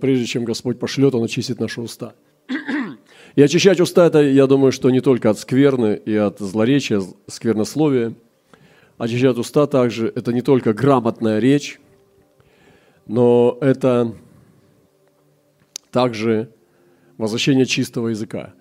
Прежде 0.00 0.26
чем 0.26 0.44
Господь 0.44 0.78
пошлет, 0.78 1.14
Он 1.14 1.24
очистит 1.24 1.60
наши 1.60 1.80
уста. 1.80 2.14
И 3.36 3.42
очищать 3.42 3.80
уста– 3.80 4.06
это, 4.06 4.20
я 4.22 4.46
думаю, 4.46 4.72
что 4.72 4.90
не 4.90 5.00
только 5.00 5.30
от 5.30 5.38
скверны 5.38 6.00
и 6.04 6.14
от 6.16 6.40
злоречия, 6.40 7.00
сквернословия. 7.28 8.14
Очищать 8.98 9.38
уста 9.38 9.66
также– 9.66 10.12
это 10.14 10.32
не 10.32 10.42
только 10.42 10.72
грамотная 10.72 11.38
речь, 11.38 11.80
но 13.06 13.56
это 13.60 14.14
также 15.90 16.50
возвращение 17.18 17.66
чистого 17.66 18.08
языка. 18.08 18.52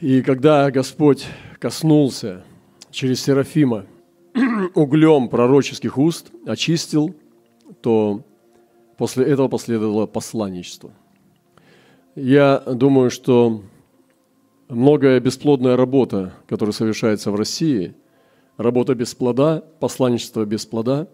И 0.00 0.20
когда 0.22 0.70
Господь 0.70 1.26
коснулся 1.58 2.44
через 2.90 3.22
Серафима 3.22 3.86
углем 4.74 5.28
пророческих 5.28 5.96
уст, 5.96 6.30
очистил, 6.46 7.14
то 7.80 8.24
после 8.96 9.24
этого 9.26 9.48
последовало 9.48 10.06
посланничество. 10.06 10.90
Я 12.14 12.60
думаю, 12.60 13.10
что 13.10 13.62
многое 14.68 15.20
бесплодная 15.20 15.76
работа, 15.76 16.32
которая 16.48 16.72
совершается 16.72 17.30
в 17.30 17.36
России, 17.36 17.94
работа 18.56 18.94
без 18.94 19.14
плода, 19.14 19.64
посланничество 19.80 20.44
без 20.44 20.64
плода, 20.66 21.08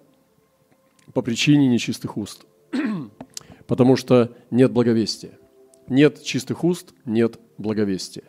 по 1.14 1.22
причине 1.22 1.68
нечистых 1.68 2.16
уст. 2.16 2.44
Потому 3.66 3.96
что 3.96 4.32
нет 4.50 4.72
благовестия. 4.72 5.38
Нет 5.88 6.22
чистых 6.22 6.64
уст, 6.64 6.92
нет 7.04 7.38
благовестия. 7.58 8.24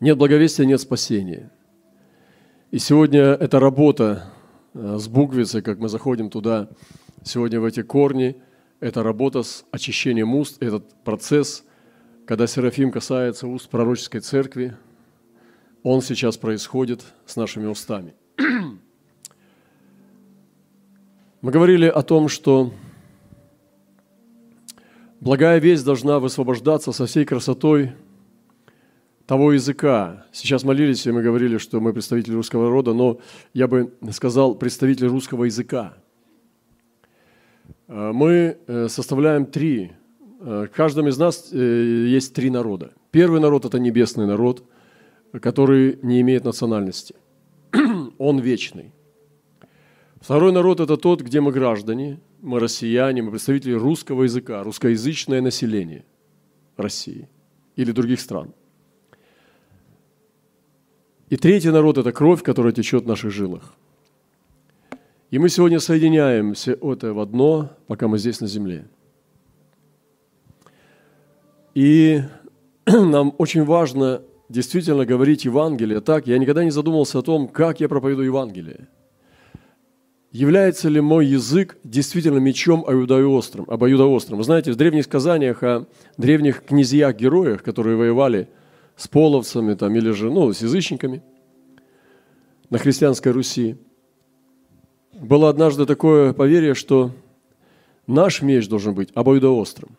Нет 0.00 0.18
благовестия, 0.18 0.66
нет 0.66 0.80
спасения. 0.80 1.52
И 2.70 2.78
сегодня 2.78 3.20
эта 3.20 3.60
работа 3.60 4.32
э, 4.72 4.96
с 4.98 5.06
буквицей, 5.06 5.62
как 5.62 5.78
мы 5.78 5.88
заходим 5.88 6.28
туда, 6.28 6.68
сегодня 7.24 7.58
в 7.58 7.64
эти 7.64 7.82
корни, 7.82 8.36
это 8.80 9.02
работа 9.02 9.42
с 9.42 9.64
очищением 9.70 10.34
уст, 10.34 10.62
этот 10.62 11.02
процесс, 11.04 11.64
когда 12.26 12.46
Серафим 12.46 12.92
касается 12.92 13.48
уст 13.48 13.68
пророческой 13.68 14.20
церкви, 14.20 14.76
он 15.82 16.02
сейчас 16.02 16.36
происходит 16.36 17.04
с 17.26 17.36
нашими 17.36 17.66
устами. 17.66 18.14
Мы 21.40 21.50
говорили 21.50 21.86
о 21.86 22.02
том, 22.02 22.28
что 22.28 22.72
благая 25.20 25.58
весть 25.58 25.84
должна 25.84 26.18
высвобождаться 26.20 26.92
со 26.92 27.06
всей 27.06 27.24
красотой 27.24 27.92
того 29.26 29.52
языка. 29.52 30.26
Сейчас 30.32 30.64
молились, 30.64 31.06
и 31.06 31.12
мы 31.12 31.22
говорили, 31.22 31.58
что 31.58 31.80
мы 31.80 31.92
представители 31.92 32.34
русского 32.34 32.70
рода, 32.70 32.92
но 32.92 33.20
я 33.54 33.68
бы 33.68 33.94
сказал 34.12 34.54
представители 34.54 35.06
русского 35.06 35.44
языка. 35.44 35.96
Э, 37.88 38.12
мы 38.12 38.58
э, 38.66 38.88
составляем 38.88 39.46
три. 39.46 39.92
Э, 40.40 40.66
в 40.70 40.74
каждом 40.74 41.08
из 41.08 41.18
нас 41.18 41.52
есть 41.52 42.34
три 42.34 42.50
народа. 42.50 42.92
Первый 43.10 43.40
народ– 43.40 43.64
это 43.66 43.78
небесный 43.78 44.26
народ, 44.26 44.64
который 45.32 45.98
не 46.02 46.20
имеет 46.20 46.44
национальности. 46.44 47.14
Он 48.18 48.38
вечный. 48.40 48.92
Второй 50.20 50.52
народ– 50.52 50.80
это 50.80 50.96
тот, 50.96 51.22
где 51.22 51.40
мы 51.40 51.52
граждане, 51.52 52.20
мы 52.40 52.60
россияне, 52.60 53.22
мы 53.22 53.30
представители 53.30 53.72
русского 53.72 54.24
языка, 54.24 54.62
русскоязычное 54.62 55.40
население 55.40 56.04
России 56.76 57.28
или 57.76 57.92
других 57.92 58.20
стран– 58.20 58.54
и 61.30 61.36
третий 61.36 61.70
народ– 61.70 61.98
это 61.98 62.12
кровь, 62.12 62.42
которая 62.42 62.72
течет 62.72 63.04
в 63.04 63.08
наших 63.08 63.32
жилах. 63.32 63.74
И 65.34 65.38
мы 65.40 65.48
сегодня 65.48 65.80
соединяем 65.80 66.54
все 66.54 66.74
это 66.74 67.12
в 67.12 67.18
одно, 67.18 67.70
пока 67.88 68.06
мы 68.06 68.18
здесь 68.18 68.40
на 68.40 68.46
земле. 68.46 68.86
И 71.74 72.22
нам 72.86 73.34
очень 73.38 73.64
важно 73.64 74.22
действительно 74.48 75.04
говорить 75.04 75.44
Евангелие 75.44 76.00
так. 76.00 76.28
Я 76.28 76.38
никогда 76.38 76.62
не 76.62 76.70
задумывался 76.70 77.18
о 77.18 77.22
том, 77.22 77.48
как 77.48 77.80
я 77.80 77.88
проповедую 77.88 78.26
Евангелие. 78.26 78.86
Является 80.30 80.88
ли 80.88 81.00
мой 81.00 81.26
язык 81.26 81.78
действительно 81.82 82.38
мечом 82.38 82.84
обоюдоострым? 82.86 83.64
обоюдоострым? 83.68 84.38
Вы 84.38 84.44
знаете, 84.44 84.70
в 84.70 84.76
древних 84.76 85.02
сказаниях 85.02 85.64
о 85.64 85.88
древних 86.16 86.62
князьях-героях, 86.62 87.64
которые 87.64 87.96
воевали– 87.96 88.48
с 88.96 89.08
половцами 89.08 89.74
там, 89.74 89.96
или 89.96 90.12
же 90.12 90.30
ну, 90.30 90.52
с 90.52 90.62
язычниками 90.62 91.24
на 92.70 92.78
христианской 92.78 93.32
Руси. 93.32 93.76
Было 95.20 95.48
однажды 95.48 95.86
такое 95.86 96.32
поверье, 96.32 96.74
что 96.74 97.12
наш 98.06 98.42
меч 98.42 98.68
должен 98.68 98.94
быть 98.94 99.10
обоюдоострым. 99.14 99.96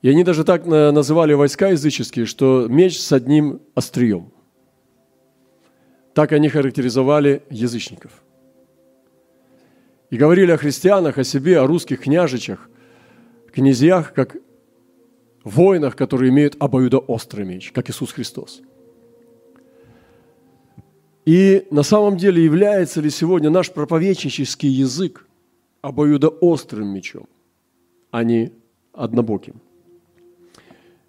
И 0.00 0.08
они 0.08 0.24
даже 0.24 0.44
так 0.44 0.64
называли 0.64 1.34
войска 1.34 1.68
языческие, 1.68 2.24
что 2.24 2.66
меч 2.68 2.98
с 2.98 3.12
одним 3.12 3.60
острием. 3.74 4.30
Так 6.14 6.32
они 6.32 6.48
характеризовали 6.48 7.42
язычников. 7.50 8.12
И 10.10 10.16
говорили 10.16 10.52
о 10.52 10.56
христианах, 10.56 11.18
о 11.18 11.24
себе, 11.24 11.60
о 11.60 11.66
русских 11.66 12.00
княжичах, 12.00 12.70
князьях, 13.52 14.14
как 14.14 14.36
воинах, 15.44 15.96
которые 15.96 16.30
имеют 16.30 16.56
обоюдоострый 16.58 17.44
меч, 17.44 17.72
как 17.72 17.90
Иисус 17.90 18.12
Христос. 18.12 18.62
И 21.28 21.66
на 21.70 21.82
самом 21.82 22.16
деле 22.16 22.42
является 22.42 23.02
ли 23.02 23.10
сегодня 23.10 23.50
наш 23.50 23.70
проповеднический 23.70 24.70
язык 24.70 25.26
обоюдоострым 25.82 26.88
мечом, 26.88 27.26
а 28.10 28.24
не 28.24 28.52
однобоким? 28.94 29.60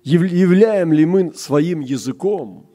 Являем 0.03 0.91
ли 0.91 1.05
мы 1.05 1.33
своим 1.35 1.79
языком, 1.79 2.65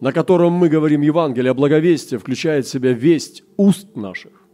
на 0.00 0.12
котором 0.12 0.52
мы 0.52 0.68
говорим 0.68 1.00
Евангелие, 1.00 1.50
а 1.50 1.54
благовестие 1.54 2.20
включает 2.20 2.64
в 2.64 2.70
себя 2.70 2.92
весть 2.92 3.42
уст 3.56 3.96
наших, 3.96 4.44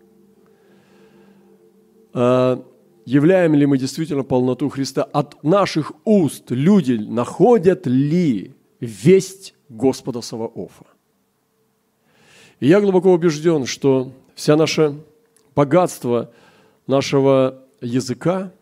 а, 2.15 2.65
являем 3.05 3.55
ли 3.55 3.67
мы 3.67 3.77
действительно 3.77 4.23
полноту 4.23 4.71
Христа, 4.71 5.03
от 5.03 5.45
наших 5.45 5.93
уст 6.07 6.51
люди 6.51 6.95
находят 6.95 7.87
ли 7.87 8.55
весть 8.81 9.55
Господа 9.69 10.23
Саваофа. 10.23 10.96
И 12.61 12.69
я 12.69 12.81
глубоко 12.81 13.13
убежден, 13.13 13.67
что 13.67 14.13
вся 14.35 14.57
наше 14.57 14.97
богатство 15.55 16.31
нашего 16.87 17.63
языка, 17.81 18.53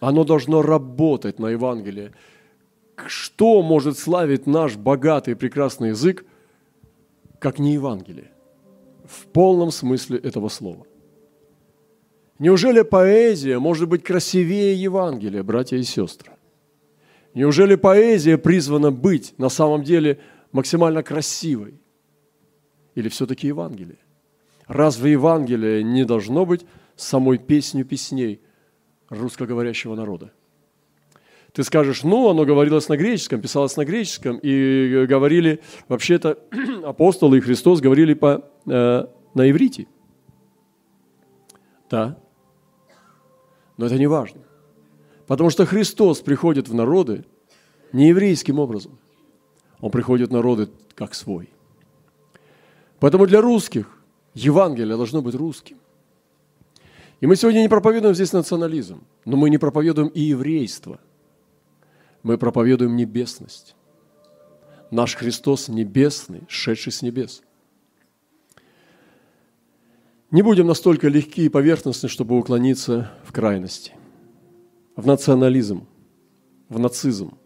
оно 0.00 0.24
должно 0.24 0.62
работать 0.62 1.38
на 1.38 1.48
Евангелие. 1.48 2.12
Что 3.06 3.62
может 3.62 3.98
славить 3.98 4.46
наш 4.46 4.76
богатый 4.76 5.32
и 5.32 5.34
прекрасный 5.36 5.90
язык, 5.90 6.24
как 7.38 7.58
не 7.58 7.74
Евангелие? 7.74 8.30
В 9.04 9.26
полном 9.26 9.70
смысле 9.70 10.18
этого 10.18 10.48
слова. 10.48 10.86
Неужели 12.38 12.82
поэзия 12.82 13.58
может 13.58 13.88
быть 13.88 14.02
красивее 14.02 14.74
Евангелия, 14.74 15.42
братья 15.42 15.76
и 15.76 15.82
сестры? 15.82 16.32
Неужели 17.34 17.74
поэзия 17.74 18.38
призвана 18.38 18.90
быть 18.90 19.34
на 19.38 19.48
самом 19.48 19.82
деле 19.82 20.18
максимально 20.52 21.02
красивой? 21.02 21.74
Или 22.94 23.08
все-таки 23.08 23.48
Евангелие? 23.48 23.98
Разве 24.66 25.12
Евангелие 25.12 25.82
не 25.82 26.04
должно 26.04 26.46
быть 26.46 26.64
самой 26.96 27.38
песню 27.38 27.84
песней 27.84 28.40
русскоговорящего 29.08 29.94
народа? 29.94 30.32
Ты 31.52 31.62
скажешь, 31.62 32.02
ну, 32.02 32.30
оно 32.30 32.44
говорилось 32.44 32.88
на 32.88 32.96
греческом, 32.96 33.40
писалось 33.40 33.76
на 33.76 33.84
греческом, 33.84 34.38
и 34.42 35.06
говорили, 35.06 35.60
вообще-то 35.88 36.38
апостолы 36.84 37.38
и 37.38 37.40
Христос 37.40 37.80
говорили 37.80 38.14
по, 38.14 38.44
э, 38.66 39.06
на 39.34 39.50
иврите. 39.50 39.86
Да, 41.88 42.18
но 43.76 43.86
это 43.86 43.98
не 43.98 44.08
важно. 44.08 44.40
Потому 45.26 45.50
что 45.50 45.64
Христос 45.64 46.20
приходит 46.20 46.68
в 46.68 46.74
народы 46.74 47.24
не 47.92 48.08
еврейским 48.08 48.58
образом. 48.58 48.98
Он 49.80 49.90
приходит 49.90 50.30
в 50.30 50.32
народы 50.32 50.68
как 50.94 51.14
свой. 51.14 51.53
Поэтому 53.04 53.26
для 53.26 53.42
русских 53.42 53.86
Евангелие 54.32 54.96
должно 54.96 55.20
быть 55.20 55.34
русским. 55.34 55.76
И 57.20 57.26
мы 57.26 57.36
сегодня 57.36 57.60
не 57.60 57.68
проповедуем 57.68 58.14
здесь 58.14 58.32
национализм, 58.32 59.04
но 59.26 59.36
мы 59.36 59.50
не 59.50 59.58
проповедуем 59.58 60.08
и 60.08 60.22
еврейство. 60.22 60.98
Мы 62.22 62.38
проповедуем 62.38 62.96
небесность. 62.96 63.76
Наш 64.90 65.16
Христос 65.16 65.68
небесный, 65.68 66.44
шедший 66.48 66.92
с 66.92 67.02
небес– 67.02 67.42
не 70.30 70.40
будем 70.40 70.66
настолько 70.66 71.08
легки 71.08 71.44
и 71.44 71.50
поверхностны, 71.50 72.08
чтобы 72.08 72.38
уклониться 72.38 73.12
в 73.22 73.32
крайности, 73.32 73.92
в 74.96 75.06
национализм, 75.06 75.86
в 76.70 76.78
нацизм. 76.78 77.36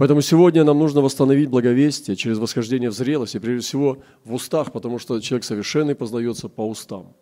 Поэтому 0.00 0.22
сегодня 0.22 0.64
нам 0.64 0.78
нужно 0.78 1.02
восстановить 1.02 1.50
благовестие 1.50 2.16
через 2.16 2.38
восхождение 2.38 2.88
в 2.88 2.94
зрелость, 2.94 3.38
прежде 3.38 3.66
всего 3.66 3.98
в 4.24 4.32
устах, 4.32 4.72
потому 4.72 4.98
что 4.98 5.20
человек 5.20 5.44
совершенный 5.44 5.94
познается 5.94 6.48
по 6.48 6.66
устам. 6.66 7.12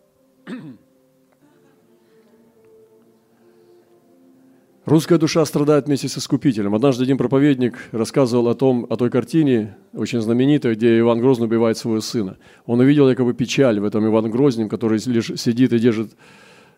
Русская 4.85 5.17
душа 5.17 5.43
страдает 5.43 5.87
вместе 5.87 6.07
с 6.07 6.17
Искупителем. 6.17 6.73
Однажды 6.73 7.03
один 7.03 7.17
проповедник 7.17 7.75
рассказывал 7.91 8.47
о, 8.47 8.55
том, 8.55 8.87
о 8.89 8.95
той 8.95 9.09
картине, 9.09 9.75
очень 9.91 10.21
знаменитой, 10.21 10.75
где 10.75 10.99
Иван 10.99 11.19
Грозный 11.19 11.47
убивает 11.47 11.77
своего 11.77 11.99
сына. 11.99 12.37
Он 12.65 12.79
увидел 12.79 13.09
якобы 13.09 13.33
печаль 13.33 13.81
в 13.81 13.83
этом 13.83 14.07
Иван 14.07 14.31
Грознем, 14.31 14.69
который 14.69 15.01
лишь 15.05 15.33
сидит 15.35 15.73
и 15.73 15.79
держит 15.79 16.13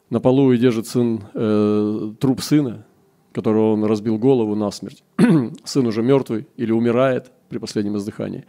на 0.10 0.20
полу 0.20 0.52
и 0.52 0.58
держит 0.58 0.88
сын, 0.88 1.26
э, 1.36 2.14
труп 2.20 2.42
сына, 2.42 2.88
которого 3.32 3.74
он 3.74 3.84
разбил 3.86 4.18
голову 4.18 4.56
насмерть. 4.56 5.04
Сын 5.64 5.88
уже 5.88 6.02
мертвый 6.02 6.48
или 6.58 6.72
умирает 6.72 7.32
при 7.50 7.58
последнем 7.58 7.98
издыхании. 7.98 8.46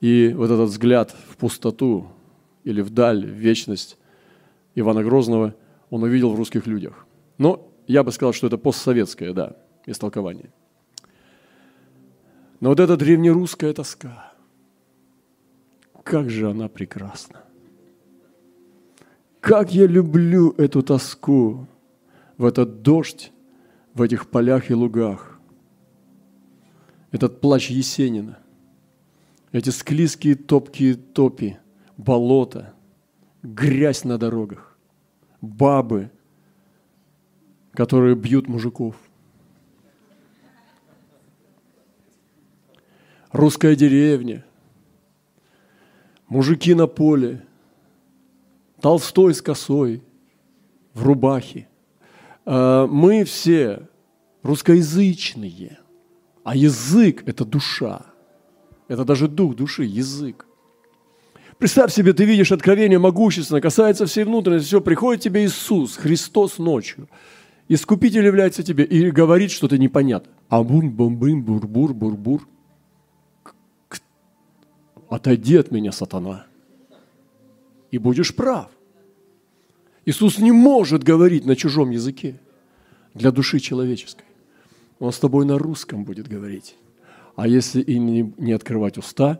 И 0.00 0.32
вот 0.36 0.50
этот 0.50 0.70
взгляд 0.70 1.14
в 1.28 1.36
пустоту 1.36 2.08
или 2.64 2.80
вдаль, 2.80 3.24
в 3.24 3.30
вечность 3.30 3.98
Ивана 4.74 5.02
Грозного 5.02 5.54
он 5.90 6.02
увидел 6.02 6.30
в 6.32 6.36
русских 6.36 6.66
людях. 6.66 7.06
Но 7.38 7.68
я 7.86 8.02
бы 8.02 8.12
сказал, 8.12 8.32
что 8.32 8.46
это 8.46 8.58
постсоветское, 8.58 9.32
да, 9.32 9.56
истолкование. 9.86 10.52
Но 12.60 12.70
вот 12.70 12.80
эта 12.80 12.96
древнерусская 12.96 13.72
тоска, 13.72 14.32
как 16.02 16.28
же 16.30 16.50
она 16.50 16.68
прекрасна. 16.68 17.42
Как 19.40 19.72
я 19.72 19.86
люблю 19.86 20.54
эту 20.58 20.82
тоску 20.82 21.66
в 22.36 22.44
этот 22.44 22.82
дождь, 22.82 23.32
в 23.94 24.02
этих 24.02 24.28
полях 24.28 24.70
и 24.70 24.74
лугах. 24.74 25.40
Этот 27.10 27.40
плач 27.40 27.70
Есенина, 27.70 28.38
эти 29.52 29.70
склизкие 29.70 30.34
топкие 30.34 30.94
топи, 30.94 31.58
болота, 31.96 32.74
грязь 33.42 34.04
на 34.04 34.18
дорогах, 34.18 34.78
бабы– 35.40 36.10
которые 37.78 38.16
бьют 38.16 38.48
мужиков. 38.48 38.96
Русская 43.30 43.76
деревня, 43.76 44.44
мужики 46.26 46.74
на 46.74 46.88
поле, 46.88 47.44
Толстой 48.80 49.32
с 49.32 49.40
косой, 49.40 50.02
в 50.92 51.04
рубахе. 51.04 51.68
А, 52.50 52.86
мы 52.86 53.24
все 53.24 53.88
русскоязычные, 54.42 55.78
а 56.42 56.56
язык– 56.56 57.22
это 57.26 57.44
душа. 57.44 58.06
Это 58.88 59.04
даже 59.04 59.28
дух 59.28 59.54
души, 59.54 59.84
язык. 59.84 60.46
Представь 61.58 61.92
себе, 61.92 62.14
ты 62.14 62.24
видишь 62.24 62.50
откровение 62.52 62.98
могущественно, 62.98 63.60
касается 63.60 64.06
всей 64.06 64.24
внутренности, 64.24 64.68
все, 64.68 64.80
приходит 64.80 65.22
тебе 65.22 65.44
Иисус, 65.44 65.96
Христос 65.96 66.58
ночью– 66.58 67.08
Искупитель 67.68 68.24
является 68.24 68.62
тебе 68.62 68.84
и 68.84 69.10
говорит 69.10 69.50
что-то 69.50 69.76
непонятно. 69.76 70.32
Амун, 70.48 70.90
бомбым, 70.90 71.42
бурбур, 71.44 71.92
бурбур. 71.92 72.48
Отойди 75.10 75.56
от 75.56 75.70
меня, 75.70 75.92
сатана. 75.92 76.46
И 77.90 77.98
будешь 77.98 78.34
прав. 78.34 78.70
Иисус 80.08 80.38
не 80.38 80.52
может 80.52 81.04
говорить 81.04 81.44
на 81.44 81.54
чужом 81.54 81.90
языке 81.90 82.40
для 83.12 83.30
души 83.30 83.60
человеческой. 83.60 84.24
Он 85.00 85.12
с 85.12 85.18
тобой 85.18 85.44
на 85.44 85.58
русском 85.58 86.04
будет 86.04 86.28
говорить. 86.28 86.76
А 87.36 87.46
если 87.46 87.82
и 87.82 87.98
не, 87.98 88.52
открывать 88.52 88.96
уста, 88.96 89.38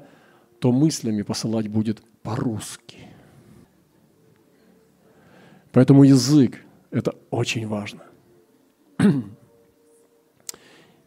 то 0.59 0.71
мыслями 0.71 1.23
посылать 1.23 1.69
будет 1.69 2.03
по-русски. 2.23 2.99
Поэтому 5.73 6.05
язык– 6.05 6.59
это 6.91 7.15
очень 7.31 7.67
важно. 7.67 8.03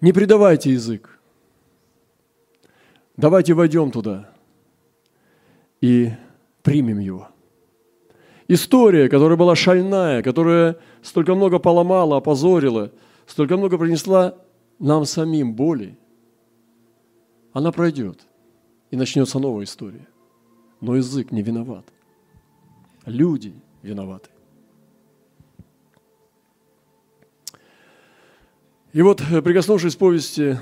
Не 0.01 0.11
предавайте 0.11 0.71
язык. 0.71 1.19
Давайте 3.15 3.53
войдем 3.53 3.91
туда 3.91 4.27
и 5.81 6.13
примем 6.63 6.97
его. 6.97 7.31
История, 8.53 9.07
которая 9.07 9.38
была 9.38 9.56
шальная, 9.56 10.21
которая 10.21 10.77
столько 11.01 11.36
много 11.36 11.57
поломала, 11.57 12.18
опозорила, 12.18 12.92
столько 13.25 13.56
много 13.56 13.77
принесла 13.77 14.36
нам 14.77 15.06
самим 15.06 15.53
боли, 15.53 15.98
она 17.53 17.71
пройдет, 17.71 18.27
и 18.89 18.98
начнется 18.98 19.39
новая 19.39 19.63
история. 19.63 20.06
Но 20.81 20.98
язык 20.98 21.31
не 21.31 21.42
виноват. 21.42 21.86
Люди 23.06 23.53
виноваты. 23.83 24.30
И 28.92 29.01
вот, 29.01 29.21
прикоснувшись 29.45 29.95
к 29.95 30.00
повести 30.00 30.57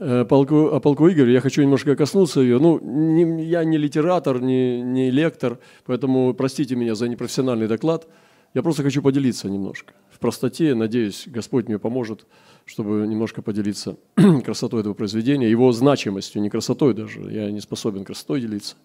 э, 0.00 0.24
полку, 0.24 0.68
о 0.68 0.80
полку 0.80 1.08
Игоря, 1.08 1.30
я 1.32 1.40
хочу 1.40 1.62
немножко 1.62 1.96
коснуться 1.96 2.40
ее. 2.40 2.58
Ну, 2.58 2.80
не, 2.80 3.44
я 3.44 3.64
не 3.64 3.78
литератор, 3.78 4.40
не, 4.40 4.80
не 4.80 5.10
лектор, 5.10 5.58
поэтому 5.86 6.34
простите 6.34 6.76
меня 6.76 6.94
за 6.94 7.08
непрофессиональный 7.08 7.66
доклад. 7.66 8.06
Я 8.54 8.62
просто 8.62 8.82
хочу 8.82 9.02
поделиться 9.02 9.48
немножко. 9.48 9.94
В 10.10 10.18
простоте, 10.18 10.74
надеюсь, 10.74 11.24
Господь 11.26 11.68
мне 11.68 11.78
поможет, 11.78 12.26
чтобы 12.64 13.06
немножко 13.06 13.42
поделиться 13.42 13.96
красотой 14.44 14.80
этого 14.80 14.94
произведения, 14.94 15.50
его 15.50 15.70
значимостью, 15.72 16.42
не 16.42 16.50
красотой 16.50 16.94
даже, 16.94 17.20
я 17.30 17.50
не 17.50 17.60
способен 17.60 18.04
красотой 18.04 18.40
делиться, 18.40 18.76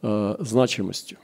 а 0.00 0.36
значимостью. 0.40 1.18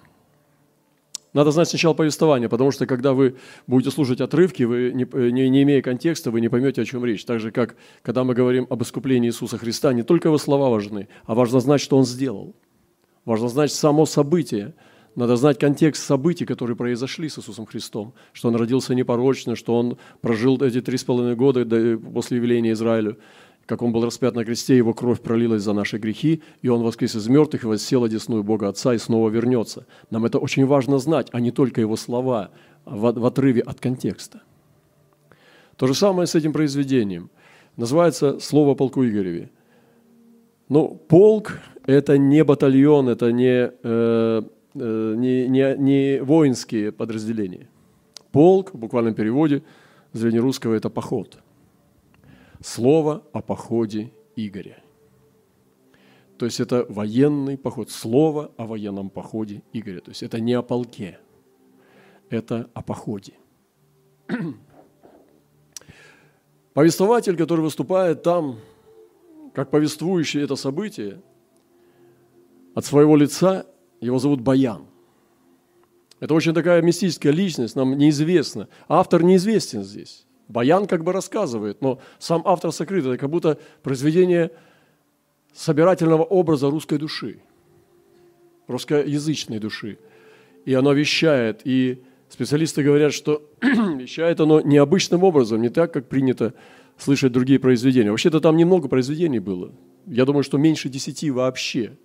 Надо 1.33 1.53
знать 1.53 1.69
сначала 1.69 1.95
повествование, 1.95 2.49
потому 2.49 2.73
что 2.73 2.87
когда 2.87 3.13
вы 3.13 3.37
будете 3.67 3.91
слушать 3.91 4.21
отрывки, 4.21 4.65
вы 4.65 4.93
не, 4.93 5.07
не, 5.31 5.49
не 5.49 5.63
имея 5.63 5.81
контекста, 5.81 6.31
вы 6.31 6.41
не 6.41 6.49
поймете, 6.49 6.83
о 6.83 6.85
чем 6.85 7.05
речь. 7.05 7.25
Так 7.25 7.41
же, 7.41 7.53
как 7.53 7.77
когда 8.03 8.25
мы 8.25 8.35
говорим 8.35 8.67
об 8.69 8.83
искуплении 8.83 9.29
Иисуса 9.29 9.57
Христа, 9.57 9.93
не 9.93 10.03
только 10.03 10.29
его 10.29 10.39
слова 10.39 10.71
важны, 10.71 11.09
а 11.25 11.35
важно 11.35 11.61
знать, 11.61 11.81
что 11.81 11.97
Он 11.97 12.05
сделал. 12.05 12.55
Важно 13.25 13.49
знать 13.49 13.73
само 13.73 14.07
событие. 14.07 14.75
Надо 15.15 15.37
знать 15.37 15.59
контекст 15.59 16.05
событий, 16.05 16.47
которые 16.47 16.77
произошли 16.77 17.29
с 17.29 17.39
Иисусом 17.39 17.67
Христом, 17.67 18.15
что 18.33 18.49
Он 18.49 18.57
родился 18.57 18.95
непорочно, 18.95 19.57
что 19.57 19.77
Он 19.77 19.99
прожил 20.21 20.61
эти 20.63 20.81
три 20.81 20.97
с 20.97 21.05
половиной 21.05 21.37
года 21.37 21.65
после 22.13 22.39
явления 22.39 22.73
Израилю, 22.73 23.19
как 23.67 23.83
Он 23.83 23.93
был 23.93 24.05
распят 24.05 24.35
на 24.35 24.45
кресте, 24.45 24.77
Его 24.77 24.95
кровь 24.95 25.21
пролилась 25.21 25.63
за 25.63 25.73
наши 25.73 25.99
грехи, 25.99 26.43
и 26.63 26.69
Он 26.69 26.83
воскрес 26.83 27.15
из 27.15 27.29
мертвых 27.29 27.65
и 27.65 27.67
воссел 27.67 28.05
одесную 28.05 28.43
Бога 28.43 28.69
Отца 28.69 28.95
и 28.95 28.99
снова 28.99 29.29
вернется. 29.31 29.87
Нам 30.11 30.25
это 30.25 30.39
очень 30.39 30.67
важно 30.67 30.99
знать, 30.99 31.29
а 31.33 31.41
не 31.41 31.51
только 31.51 31.81
Его 31.81 31.97
слова 31.97 32.51
в, 32.85 33.13
в 33.13 33.25
отрыве 33.25 33.63
от 33.63 33.81
контекста. 33.81 34.43
То 35.77 35.87
же 35.87 35.95
самое 35.95 36.27
с 36.27 36.35
этим 36.35 36.53
произведением. 36.53 37.31
Называется 37.77 38.41
«Слово 38.41 38.75
полку 38.75 39.05
Игореве». 39.05 39.51
Ну, 40.69 41.01
полк– 41.09 41.61
это 41.87 42.19
не 42.19 42.45
батальон, 42.45 43.09
это 43.09 43.33
не, 43.33 43.71
э, 43.83 44.43
э, 44.75 45.15
не, 45.17 45.49
не, 45.49 45.77
не 45.79 46.23
воинские 46.23 46.93
подразделения. 46.93 47.69
Полк, 48.31 48.75
в 48.75 48.79
буквальном 48.79 49.15
переводе, 49.15 49.63
с 50.13 50.21
древнерусского– 50.21 50.75
это 50.77 50.91
поход– 50.91 51.39
слово 52.61 53.23
о 53.33 53.43
походе 53.43 54.13
Игоря. 54.37 54.83
То 56.39 56.47
есть 56.47 56.61
это 56.61 56.87
военный 56.89 57.59
поход, 57.59 57.91
слово 57.91 58.51
о 58.57 58.67
военном 58.67 59.11
походе 59.11 59.63
Игоря. 59.73 60.01
То 60.01 60.11
есть 60.11 60.23
это 60.23 60.41
не 60.41 60.55
о 60.55 60.63
полке, 60.63 61.19
это 62.31 62.71
о 62.73 62.83
походе. 62.83 63.35
Повествователь, 66.73 67.37
который 67.37 67.61
выступает 67.61 68.23
там, 68.23 68.59
как 69.55 69.71
повествующий 69.71 70.43
это 70.43 70.57
событие, 70.57 71.21
от 72.75 72.85
своего 72.85 73.17
лица 73.17 73.67
его 74.01 74.19
зовут 74.19 74.41
Баян. 74.41 74.87
Это 76.21 76.35
очень 76.35 76.55
такая 76.55 76.81
мистическая 76.83 77.33
личность, 77.33 77.77
нам 77.77 77.97
неизвестна. 77.99 78.69
Автор 78.89 79.23
неизвестен 79.23 79.83
здесь. 79.83 80.27
Баян 80.51 80.87
как 80.87 81.05
бы 81.05 81.13
рассказывает, 81.13 81.81
но 81.81 82.01
сам 82.19 82.43
автор 82.45 82.73
сокрыт. 82.73 83.07
Это 83.07 83.17
как 83.17 83.31
будто 83.31 83.59
произведение 83.83 84.51
собирательного 85.55 86.25
образа 86.25 86.69
русской 86.69 86.99
души, 86.99 87.39
русскоязычной 88.67 89.61
души. 89.61 89.99
И 90.65 90.75
оно 90.75 90.93
вещает, 90.93 91.61
и 91.65 92.03
специалисты 92.29 92.83
говорят, 92.83 93.13
что 93.13 93.49
вещает 93.63 94.41
оно 94.41 94.61
необычным 94.61 95.23
образом, 95.23 95.63
не 95.63 95.69
так, 95.69 95.93
как 95.93 96.09
принято 96.09 96.53
слышать 96.99 97.33
другие 97.33 97.61
произведения. 97.61 98.11
Вообще-то 98.11 98.41
там 98.41 98.57
немного 98.57 98.89
произведений 98.89 99.39
было. 99.39 99.73
Я 100.07 100.25
думаю, 100.25 100.43
что 100.43 100.59
меньше 100.59 100.89
десяти 100.89 101.31
вообще 101.31 101.97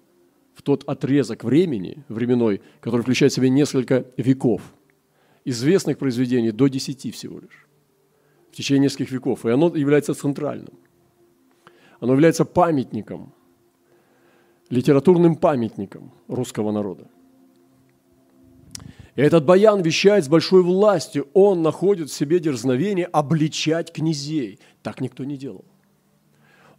в 0.53 0.61
тот 0.61 0.83
отрезок 0.87 1.43
времени, 1.43 2.03
временной, 2.09 2.61
который 2.79 3.01
включает 3.01 3.31
в 3.31 3.35
себя 3.35 3.49
несколько 3.49 4.05
веков. 4.17 4.61
Известных 5.45 5.97
произведений 5.97 6.51
до 6.51 6.67
десяти 6.67 7.11
всего 7.11 7.39
лишь 7.39 7.65
в 8.55 8.57
течение 8.57 8.83
нескольких 8.83 9.11
веков, 9.11 9.45
и 9.45 9.49
оно 9.49 9.75
является 9.75 10.13
центральным. 10.13 10.79
Оно 11.99 12.13
является 12.13 12.45
памятником, 12.45 13.33
литературным 14.69 15.35
памятником 15.35 16.13
русского 16.29 16.71
народа. 16.71 17.05
И 19.17 19.21
этот 19.21 19.43
баян 19.43 19.81
вещает 19.81 20.23
с 20.23 20.29
большой 20.29 20.63
властью. 20.63 21.27
Он 21.33 21.63
находит 21.63 22.09
в 22.09 22.13
себе 22.13 22.39
дерзновение 22.39 23.07
обличать 23.07 23.91
князей. 23.91 24.59
Так 24.83 25.01
никто 25.01 25.25
не 25.25 25.35
делал. 25.35 25.65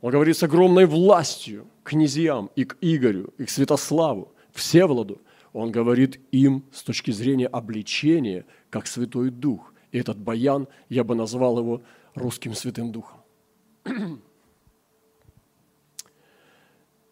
Он 0.01 0.13
говорит 0.13 0.39
с 0.39 0.43
огромной 0.43 0.87
властью 0.87 1.67
к 1.83 1.91
князьям 1.91 2.51
и 2.57 2.65
к 2.65 2.79
Игорю, 2.81 3.35
и 3.37 3.45
к 3.45 3.51
Святославу, 3.51 4.33
Всеволоду. 4.55 5.21
Он 5.53 5.71
говорит 5.71 6.21
им 6.33 6.65
с 6.73 6.83
точки 6.83 7.11
зрения 7.11 7.49
обличения, 7.49 8.47
как 8.71 8.87
Святой 8.87 9.29
Дух. 9.29 9.75
И 9.97 9.99
этот 9.99 10.19
баян, 10.19 10.69
я 10.91 11.05
бы 11.05 11.15
назвал 11.15 11.59
его 11.59 11.81
русским 12.15 12.53
Святым 12.53 12.93
Духом. 12.93 13.19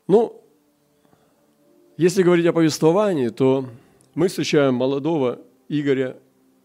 Ну, 0.06 0.44
если 1.96 2.22
говорить 2.22 2.44
о 2.44 2.52
повествовании, 2.52 3.30
то 3.30 3.64
мы 4.14 4.28
встречаем 4.28 4.74
молодого 4.74 5.40
Игоря, 5.70 6.18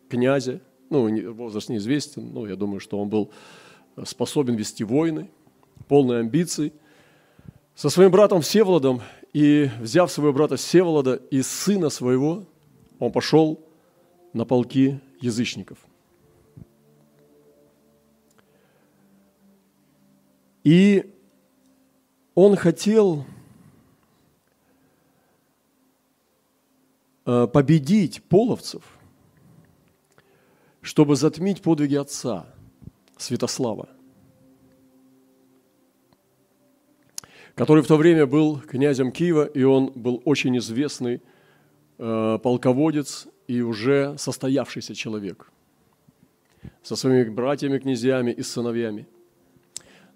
князя, 0.09 0.59
ну, 0.89 1.31
возраст 1.31 1.69
неизвестен, 1.69 2.33
но 2.33 2.45
я 2.45 2.57
думаю, 2.57 2.81
что 2.81 2.99
он 2.99 3.07
был 3.07 3.31
способен 4.03 4.55
вести 4.55 4.83
войны, 4.83 5.29
полный 5.87 6.19
амбиций, 6.19 6.73
со 7.75 7.89
своим 7.89 8.11
братом 8.11 8.41
Всеволодом, 8.41 9.01
и 9.31 9.69
взяв 9.79 10.11
своего 10.11 10.33
брата 10.33 10.57
Всеволода 10.57 11.15
и 11.31 11.41
сына 11.41 11.89
своего, 11.89 12.43
он 12.99 13.13
пошел 13.13 13.65
на 14.33 14.43
полки 14.43 14.99
язычников. 15.21 15.77
И 20.63 21.13
он 22.35 22.55
хотел 22.55 23.25
Э, 27.31 27.45
победить 27.45 28.23
половцев, 28.23 28.81
чтобы 30.81 31.15
затмить 31.15 31.61
подвиги 31.61 31.93
отца 31.93 32.47
Святослава, 33.17 33.87
который 37.53 37.83
в 37.83 37.87
то 37.87 37.97
время 37.97 38.25
был 38.25 38.59
князем 38.59 39.11
Киева, 39.11 39.45
и 39.45 39.61
он 39.61 39.91
был 39.93 40.23
очень 40.25 40.57
известный 40.57 41.21
э, 41.99 42.39
полководец 42.41 43.27
и 43.47 43.61
уже 43.61 44.17
состоявшийся 44.17 44.95
человек 44.95 45.51
со 46.81 46.95
своими 46.95 47.29
братьями, 47.29 47.77
князьями 47.77 48.31
и 48.31 48.41
сыновьями. 48.41 49.05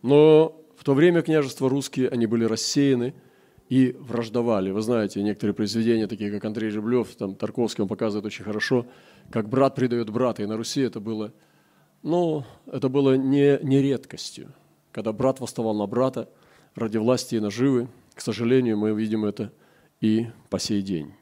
Но 0.03 0.61
в 0.77 0.83
то 0.83 0.93
время 0.93 1.23
княжества 1.23 1.67
русские, 1.67 2.09
они 2.09 2.27
были 2.27 2.45
рассеяны– 2.45 3.15
и 3.69 3.95
враждовали. 3.99 4.69
Вы 4.69 4.81
знаете, 4.81 5.23
некоторые 5.23 5.55
произведения, 5.55 6.07
такие 6.07 6.31
как 6.31 6.45
Андрей 6.45 6.69
Жеблев, 6.69 7.15
там 7.15 7.35
Тарковский, 7.35 7.81
он 7.81 7.87
показывает 7.87 8.25
очень 8.25 8.43
хорошо, 8.43 8.85
как 9.31 9.49
брат 9.49 9.73
предает 9.73 10.11
брата. 10.11 10.43
И 10.43 10.45
на 10.45 10.57
Руси 10.57 10.81
это 10.81 10.99
было, 10.99 11.33
ну, 12.01 12.43
это 12.67 12.87
было 12.89 13.15
не, 13.15 13.57
не 13.63 13.81
редкостью, 13.81 14.53
когда 14.91 15.11
брат 15.11 15.39
восставал 15.39 15.73
на 15.73 15.87
брата 15.87 16.29
ради 16.75 16.97
власти 16.97 17.35
и 17.35 17.39
наживы. 17.39 17.87
К 18.13 18.21
сожалению, 18.21 18.77
мы 18.77 18.91
видим 18.91 19.25
это 19.25 19.51
и 20.01 20.27
по 20.51 20.59
сей 20.59 20.83
день. 20.83 21.13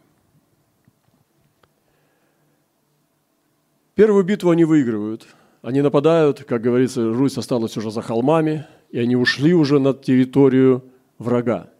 Первую 3.96 4.24
битву 4.24 4.50
они 4.50 4.66
выигрывают. 4.66 5.26
Они 5.62 5.82
нападают, 5.82 6.44
как 6.44 6.62
говорится, 6.62 7.14
Русь 7.14 7.38
осталась 7.38 7.78
уже 7.78 7.92
за 7.92 8.02
холмами, 8.02 8.66
и 8.90 9.00
они 9.00 9.16
ушли 9.16 9.54
уже 9.54 9.80
на 9.80 9.94
территорию 9.94 10.84
врага 11.18 11.72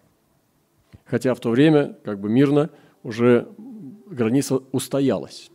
хотя 1.12 1.34
в 1.34 1.42
то 1.42 1.50
время, 1.50 1.98
как 2.06 2.22
бы 2.22 2.30
мирно, 2.30 2.70
уже 3.04 3.50
граница 4.08 4.62
устоялась. 4.72 5.52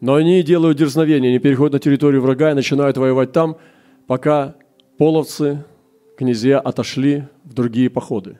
Но 0.00 0.14
они 0.14 0.42
делают 0.44 0.78
дерзновение, 0.78 1.30
они 1.30 1.40
переходят 1.40 1.72
на 1.72 1.78
территорию 1.80 2.22
врага 2.22 2.52
и 2.52 2.54
начинают 2.54 2.96
воевать 2.96 3.32
там, 3.32 3.56
пока 4.06 4.54
половцы, 4.96 5.64
князья 6.16 6.60
отошли 6.60 7.24
в 7.42 7.52
другие 7.52 7.90
походы. 7.90 8.38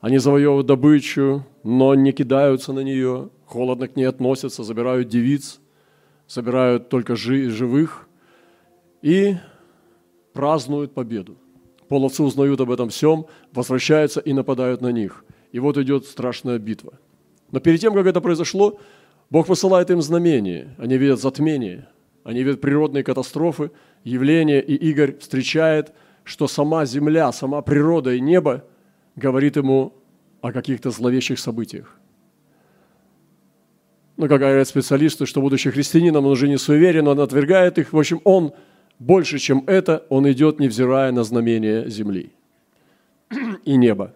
Они 0.00 0.18
завоевывают 0.18 0.66
добычу, 0.66 1.46
но 1.62 1.94
не 1.94 2.12
кидаются 2.12 2.74
на 2.74 2.80
нее, 2.80 3.30
холодно 3.46 3.88
к 3.88 3.96
ней 3.96 4.04
относятся, 4.04 4.64
забирают 4.64 5.08
девиц, 5.08 5.60
собирают 6.26 6.88
только 6.88 7.16
живых 7.16 8.08
и 9.02 9.36
празднуют 10.32 10.94
победу. 10.94 11.36
Половцы 11.88 12.22
узнают 12.22 12.60
об 12.60 12.70
этом 12.70 12.88
всем, 12.88 13.26
возвращаются 13.52 14.20
и 14.20 14.32
нападают 14.32 14.80
на 14.80 14.92
них. 14.92 15.24
И 15.52 15.58
вот 15.58 15.76
идет 15.78 16.06
страшная 16.06 16.58
битва. 16.58 16.94
Но 17.52 17.60
перед 17.60 17.80
тем, 17.80 17.94
как 17.94 18.06
это 18.06 18.20
произошло, 18.20 18.80
Бог 19.30 19.46
посылает 19.46 19.90
им 19.90 20.02
знамение. 20.02 20.74
Они 20.78 20.96
видят 20.96 21.20
затмение, 21.20 21.88
они 22.24 22.42
видят 22.42 22.60
природные 22.60 23.04
катастрофы, 23.04 23.70
явления, 24.02 24.60
и 24.60 24.74
Игорь 24.74 25.18
встречает, 25.18 25.92
что 26.24 26.48
сама 26.48 26.86
земля, 26.86 27.30
сама 27.32 27.62
природа 27.62 28.14
и 28.14 28.20
небо 28.20 28.64
говорит 29.14 29.56
ему 29.56 29.92
о 30.40 30.52
каких-то 30.52 30.90
зловещих 30.90 31.38
событиях. 31.38 31.98
Ну, 34.16 34.28
как 34.28 34.40
говорят 34.40 34.68
специалисты, 34.68 35.26
что 35.26 35.40
будучи 35.40 35.70
христианином, 35.70 36.26
он 36.26 36.32
уже 36.32 36.48
не 36.48 36.56
суеверен, 36.56 37.08
он 37.08 37.20
отвергает 37.20 37.78
их. 37.78 37.92
В 37.92 37.98
общем, 37.98 38.20
он 38.24 38.52
больше, 38.98 39.38
чем 39.38 39.64
это, 39.66 40.04
он 40.08 40.30
идет, 40.30 40.60
невзирая 40.60 41.10
на 41.10 41.24
знамение 41.24 41.88
земли 41.90 42.32
и 43.64 43.76
неба. 43.76 44.12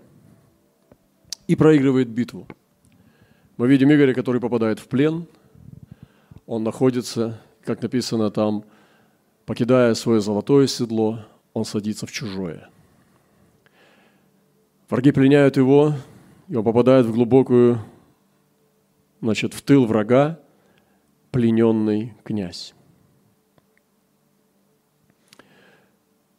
И 1.48 1.56
проигрывает 1.56 2.08
битву. 2.08 2.46
Мы 3.56 3.66
видим 3.66 3.92
Игоря, 3.92 4.14
который 4.14 4.40
попадает 4.40 4.78
в 4.78 4.86
плен. 4.86 5.26
Он 6.46 6.62
находится, 6.62 7.40
как 7.64 7.82
написано 7.82 8.30
там, 8.30 8.64
покидая 9.46 9.94
свое 9.94 10.20
золотое 10.20 10.66
седло, 10.66 11.24
он 11.54 11.64
садится 11.64 12.06
в 12.06 12.12
чужое. 12.12 12.68
Враги 14.88 15.10
пленяют 15.10 15.56
его, 15.56 15.94
и 16.48 16.54
он 16.54 16.64
попадает 16.64 17.06
в 17.06 17.12
глубокую, 17.12 17.80
значит, 19.20 19.54
в 19.54 19.62
тыл 19.62 19.86
врага, 19.86 20.40
плененный 21.30 22.14
князь. 22.24 22.74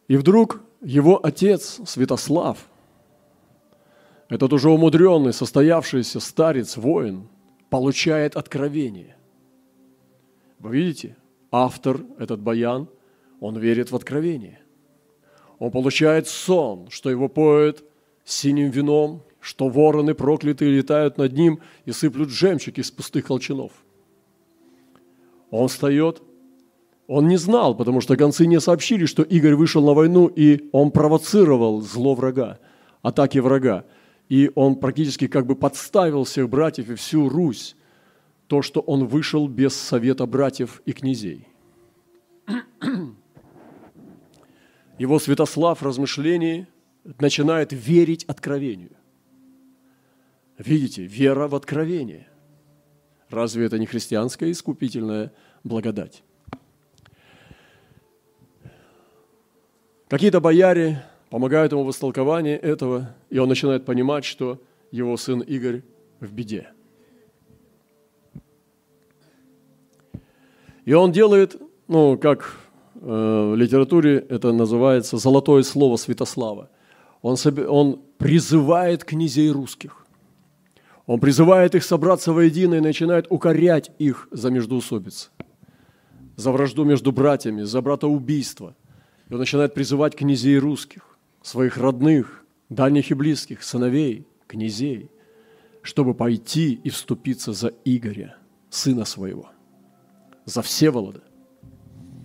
И 0.08 0.18
вдруг 0.18 0.62
его 0.82 1.24
отец 1.24 1.82
Святослав, 1.86 2.68
этот 4.28 4.54
уже 4.54 4.70
умудренный, 4.70 5.34
состоявшийся 5.34 6.20
старец, 6.20 6.78
воин, 6.78 7.28
получает 7.70 8.36
откровение. 8.36 9.16
Вы 10.60 10.78
видите, 10.78 11.18
автор, 11.52 12.02
этот 12.18 12.40
баян, 12.40 12.90
он 13.40 13.58
верит 13.58 13.92
в 13.92 13.96
откровение. 13.96 14.62
Он 15.58 15.72
получает 15.72 16.28
сон, 16.28 16.90
что 16.90 17.10
его 17.10 17.28
поет 17.28 17.84
синим 18.24 18.70
вином, 18.70 19.24
что 19.40 19.70
вороны 19.70 20.14
проклятые 20.14 20.72
летают 20.72 21.18
над 21.18 21.34
ним 21.34 21.60
и 21.86 21.92
сыплют 21.92 22.30
жемчуг 22.30 22.78
из 22.78 22.92
пустых 22.92 23.26
колчанов. 23.26 23.72
Он 25.52 25.68
встает 25.68 26.22
он 27.10 27.28
не 27.28 27.38
знал, 27.38 27.74
потому 27.74 28.02
что 28.02 28.16
гонцы 28.16 28.46
не 28.46 28.60
сообщили, 28.60 29.08
что 29.08 29.24
Игорь 29.24 29.56
вышел 29.56 29.84
на 29.84 29.94
войну, 29.96 30.28
и 30.28 30.70
он 30.72 30.92
провоцировал 30.92 31.82
зло 31.82 32.14
врага, 32.14 32.60
атаки 33.02 33.40
врага. 33.40 33.86
И 34.30 34.52
он 34.54 34.76
практически 34.76 35.26
как 35.26 35.48
бы 35.48 35.56
подставил 35.56 36.26
всех 36.26 36.48
братьев 36.50 36.88
и 36.92 36.94
всю 36.94 37.28
Русь, 37.28 37.76
то, 38.46 38.62
что 38.62 38.82
он 38.82 39.08
вышел 39.08 39.48
без 39.48 39.74
совета 39.74 40.28
братьев 40.28 40.84
и 40.86 40.92
князей. 40.92 41.48
Его 45.00 45.18
Святослав 45.18 45.82
в 45.82 45.86
размышлении 45.86 46.68
начинает 47.20 47.74
верить 47.74 48.24
откровению. 48.26 48.92
Видите, 50.60 51.04
вера 51.04 51.48
в 51.48 51.56
откровение. 51.56 52.28
Разве 53.30 53.66
это 53.66 53.80
не 53.80 53.86
христианская 53.86 54.52
искупительная 54.52 55.32
благодать? 55.64 56.22
Какие-то 60.10 60.42
бояре 60.42 61.06
помогают 61.30 61.72
ему 61.72 61.86
в 61.86 61.92
истолковании 61.92 62.56
этого, 62.56 63.16
и 63.30 63.38
он 63.38 63.48
начинает 63.48 63.86
понимать, 63.86 64.26
что 64.26 64.62
его 64.92 65.16
сын 65.16 65.40
Игорь 65.40 65.84
в 66.20 66.34
беде. 66.34 66.68
И 70.84 70.92
он 70.92 71.14
делает, 71.14 71.56
ну, 71.88 72.18
как 72.18 72.58
э, 72.96 73.00
в 73.00 73.56
литературе 73.56 74.18
это 74.18 74.52
называется, 74.52 75.18
золотое 75.18 75.64
слово 75.64 75.96
Святослава. 75.96 76.70
Он, 77.22 77.38
он 77.70 78.02
призывает 78.18 79.06
князей 79.06 79.52
русских. 79.52 80.06
Он 81.10 81.20
призывает 81.20 81.74
их 81.74 81.84
собраться 81.84 82.34
воедино 82.34 82.76
и 82.76 82.80
начинает 82.82 83.26
укорять 83.30 83.92
их 83.98 84.28
за 84.32 84.52
междоусобицы, 84.52 85.30
за 86.36 86.52
вражду 86.52 86.84
между 86.86 87.12
братьями, 87.12 87.64
за 87.64 87.82
братоубийство– 87.82 88.76
и 89.30 89.34
он 89.34 89.40
начинает 89.40 89.74
призывать 89.74 90.16
князей 90.16 90.58
русских, 90.58 91.18
своих 91.42 91.78
родных, 91.78 92.44
дальних 92.70 93.12
и 93.12 93.14
близких, 93.14 93.64
сыновей, 93.64 94.28
князей, 94.48 95.12
чтобы 95.84 96.14
пойти 96.14 96.74
и 96.84 96.90
вступиться 96.90 97.54
за 97.54 97.72
Игоря, 97.86 98.36
сына 98.70 99.06
своего, 99.06 99.50
за 100.46 100.62
Всеволода. 100.64 101.22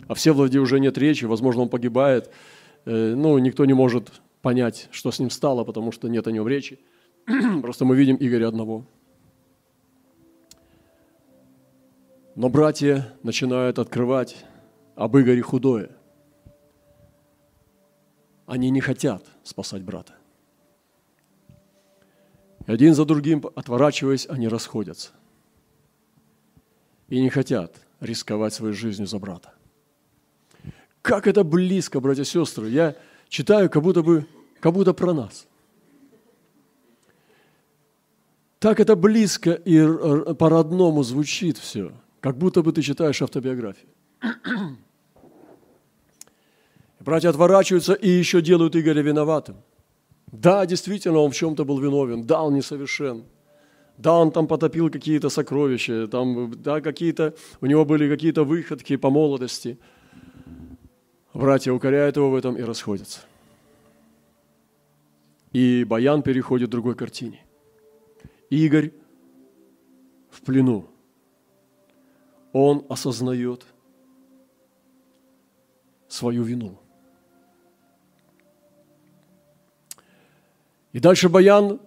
О 0.08 0.14
Всеволоде 0.14 0.58
уже 0.58 0.80
нет 0.80 0.96
речи, 0.98 1.26
возможно, 1.26 1.62
он 1.62 1.68
погибает. 1.68 2.30
Э, 2.86 3.14
ну, 3.14 3.36
никто 3.38 3.64
не 3.66 3.74
может 3.74 4.22
понять, 4.40 4.88
что 4.90 5.12
с 5.12 5.18
ним 5.18 5.30
стало, 5.30 5.64
потому 5.64 5.92
что 5.92 6.08
нет 6.08 6.26
о 6.26 6.32
нем 6.32 6.48
речи. 6.48 6.80
Просто 7.62 7.84
мы 7.84 7.96
видим 7.96 8.16
Игоря 8.20 8.48
одного. 8.48 8.84
Но 12.34 12.48
братья 12.48 13.14
начинают 13.22 13.78
открывать 13.78 14.44
об 14.96 15.16
Игоре 15.16 15.40
худое. 15.40 15.90
Они 18.46 18.70
не 18.70 18.80
хотят 18.80 19.24
спасать 19.42 19.82
брата. 19.82 20.14
И 22.66 22.72
один 22.72 22.94
за 22.94 23.04
другим, 23.04 23.44
отворачиваясь, 23.54 24.26
они 24.28 24.48
расходятся. 24.48 25.12
И 27.08 27.20
не 27.20 27.30
хотят 27.30 27.76
рисковать 28.00 28.52
своей 28.52 28.74
жизнью 28.74 29.06
за 29.06 29.18
брата. 29.18 29.54
Как 31.02 31.26
это 31.26 31.44
близко, 31.44 32.00
братья 32.00 32.22
и 32.22 32.26
сестры. 32.26 32.68
Я 32.68 32.96
читаю, 33.28 33.70
как 33.70 33.82
будто 33.82 34.02
бы, 34.02 34.26
как 34.60 34.72
будто 34.72 34.92
про 34.92 35.12
нас. 35.12 35.46
Так 38.64 38.80
это 38.80 38.96
близко 38.96 39.50
и 39.52 40.34
по-родному 40.38 41.02
звучит 41.02 41.58
все, 41.58 41.92
как 42.20 42.38
будто 42.38 42.62
бы 42.62 42.72
ты 42.72 42.80
читаешь 42.80 43.20
автобиографию. 43.20 43.90
Братья 47.00 47.28
отворачиваются 47.28 47.92
и 47.92 48.08
еще 48.08 48.40
делают 48.40 48.74
Игоря 48.74 49.02
виноватым. 49.02 49.56
Да, 50.32 50.64
действительно, 50.64 51.18
он 51.18 51.30
в 51.30 51.34
чем-то 51.34 51.66
был 51.66 51.78
виновен. 51.78 52.24
Да, 52.26 52.42
он 52.42 52.54
несовершен. 52.54 53.24
Да, 53.98 54.14
он 54.14 54.30
там 54.30 54.46
потопил 54.46 54.88
какие-то 54.88 55.28
сокровища, 55.28 56.08
там, 56.08 56.54
да, 56.62 56.80
какие-то, 56.80 57.34
у 57.60 57.66
него 57.66 57.84
были 57.84 58.08
какие-то 58.08 58.44
выходки 58.44 58.96
по 58.96 59.10
молодости– 59.10 59.78
Братья 61.34 61.72
укоряют 61.72 62.16
его 62.16 62.30
в 62.30 62.34
этом 62.36 62.56
и 62.56 62.62
расходятся. 62.62 63.20
И 65.52 65.84
Баян 65.84 66.22
переходит 66.22 66.68
к 66.68 66.70
другой 66.70 66.94
картине. 66.94 67.43
Игорь 68.50 68.92
в 70.30 70.42
плену. 70.42 70.86
Он 72.52 72.84
осознает 72.88 73.66
свою 76.08 76.44
вину. 76.44 76.78
И 80.92 81.00
дальше 81.00 81.28
Баян 81.28 81.80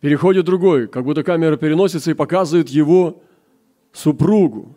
переходит 0.00 0.44
другой, 0.44 0.88
как 0.88 1.04
будто 1.04 1.24
камера 1.24 1.56
переносится 1.56 2.10
и 2.10 2.14
показывает 2.14 2.68
его 2.68 3.22
супругу. 3.92 4.76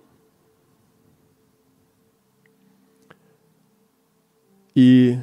И 4.75 5.17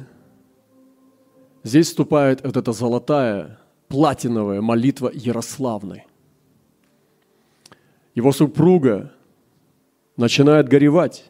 здесь 1.63 1.87
вступает 1.87 2.43
вот 2.43 2.57
эта 2.57 2.71
золотая, 2.73 3.59
платиновая 3.93 4.59
молитва 4.59 5.11
Ярославны. 5.13 6.05
Его 8.15 8.31
супруга 8.31 9.11
начинает 10.17 10.67
горевать, 10.67 11.29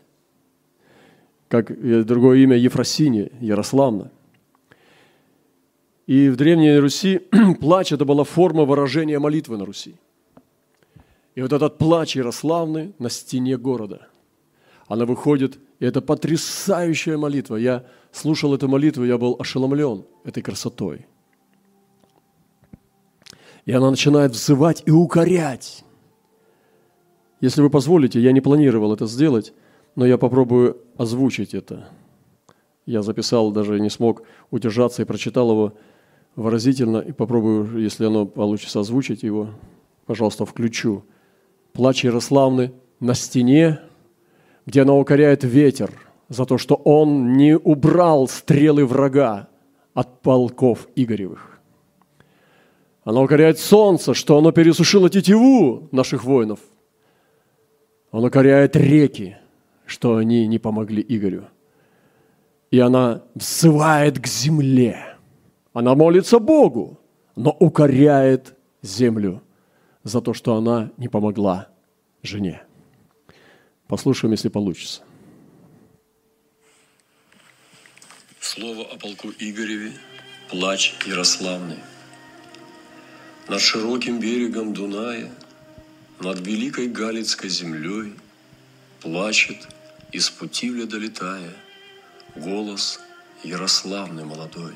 как 1.50 1.68
другое 2.06 2.38
имя 2.38 2.56
Ефросиния, 2.56 3.32
Ярославна. 3.42 4.12
И 6.08 6.30
в 6.30 6.38
Древней 6.38 6.78
Руси 6.78 7.20
плач– 7.60 7.92
это 7.92 8.06
была 8.06 8.24
форма 8.24 8.64
выражения 8.64 9.20
молитвы 9.20 9.58
на 9.58 9.66
Руси. 9.66 9.96
И 11.36 11.42
вот 11.42 11.52
этот 11.52 11.78
плач 11.78 12.16
Ярославны 12.16 12.94
на 12.98 13.10
стене 13.10 13.58
города. 13.58 14.08
Она 14.88 15.06
выходит, 15.06 15.60
и 15.80 15.86
это 15.86 16.00
потрясающая 16.00 17.18
молитва. 17.18 17.58
Я 17.58 17.84
слушал 18.14 18.54
эту 18.54 18.70
молитву, 18.70 19.04
я 19.04 19.18
был 19.18 19.36
ошеломлен 19.38 20.06
этой 20.24 20.42
красотой. 20.42 21.08
И 23.66 23.72
она 23.72 23.90
начинает 23.90 24.32
взывать 24.32 24.84
и 24.86 24.92
укорять. 24.92 25.84
Если 27.40 27.62
вы 27.62 27.70
позволите, 27.70 28.20
я 28.20 28.32
не 28.32 28.42
планировал 28.42 28.94
это 28.94 29.06
сделать, 29.06 29.54
но 29.96 30.06
я 30.06 30.18
попробую 30.18 30.78
озвучить 30.98 31.54
это. 31.54 31.90
Я 32.86 33.02
записал, 33.02 33.52
даже 33.52 33.80
не 33.80 33.90
смог 33.90 34.24
удержаться 34.52 35.02
и 35.02 35.06
прочитал 35.06 35.52
его 35.52 35.74
выразительно, 36.36 36.98
и 36.98 37.12
попробую, 37.12 37.82
если 37.82 38.06
оно 38.06 38.26
получится 38.26 38.80
озвучить 38.80 39.24
его, 39.24 39.50
пожалуйста, 40.06 40.46
включу. 40.46 41.04
Плач 41.74 42.04
Ярославны 42.04 42.74
на 43.00 43.14
стене, 43.14 43.80
где 44.66 44.82
она 44.82 44.94
укоряет 44.94 45.44
ветер– 45.44 45.92
за 46.34 46.46
то, 46.46 46.58
что 46.58 46.76
он 46.76 47.34
не 47.34 47.58
убрал 47.58 48.28
стрелы 48.28 48.86
врага 48.86 49.48
от 49.94 50.22
полков 50.22 50.88
Игоревых. 50.96 51.53
Она 53.04 53.22
укоряет 53.22 53.60
солнце, 53.60 54.14
что 54.14 54.38
оно 54.38 54.52
пересушило 54.52 55.10
тетиву 55.10 55.90
наших 55.92 56.24
воинов. 56.24 56.60
Он 58.12 58.24
укоряет 58.24 58.76
реки, 58.76 59.38
что 59.86 60.16
они 60.16 60.48
не 60.48 60.60
помогли 60.60 61.04
Игорю. 61.08 61.46
И 62.72 62.80
она 62.80 63.24
взывает 63.36 64.20
к 64.20 64.28
земле. 64.28 65.18
Она 65.74 65.96
молится 65.96 66.40
Богу, 66.40 67.00
но 67.36 67.52
укоряет 67.52 68.56
землю 68.82 69.42
за 70.04 70.22
то, 70.22 70.34
что 70.34 70.56
она 70.56 70.92
не 70.98 71.08
помогла 71.08 71.70
жене. 72.22 72.64
Послушаем, 73.88 74.32
если 74.32 74.50
получится. 74.50 75.02
Слово 78.40 78.84
о 78.84 78.98
полку 78.98 79.30
Игореве, 79.40 79.94
плач 80.50 80.94
Ярославный. 81.06 81.78
Над 83.50 83.60
широким 83.60 84.20
берегом 84.20 84.74
Дуная, 84.74 85.30
Над 86.20 86.40
великой 86.48 86.88
Галицкой 86.88 87.50
землей 87.50 88.14
Плачет, 89.02 89.68
из 90.14 90.30
Путивля 90.30 90.86
долетая, 90.86 91.54
Голос 92.36 93.02
Ярославный 93.44 94.24
молодой. 94.24 94.76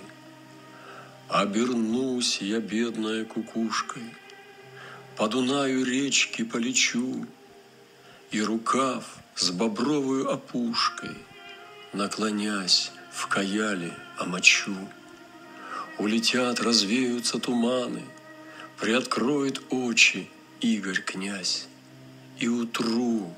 Обернусь 1.30 2.42
я 2.42 2.60
бедная 2.60 3.24
кукушкой, 3.24 4.04
По 5.16 5.30
Дунаю 5.30 5.86
речки 5.86 6.44
полечу, 6.44 7.26
И 8.32 8.42
рукав 8.42 9.06
с 9.36 9.50
бобровую 9.52 10.30
опушкой, 10.30 11.16
Наклонясь, 11.94 12.92
в 13.14 13.28
каяле 13.28 13.94
омочу. 14.18 14.76
Улетят, 15.98 16.60
развеются 16.60 17.40
туманы, 17.40 18.04
Приоткроет 18.80 19.62
очи 19.70 20.30
Игорь 20.62 21.02
князь, 21.02 21.68
И 22.40 22.48
утру 22.48 23.34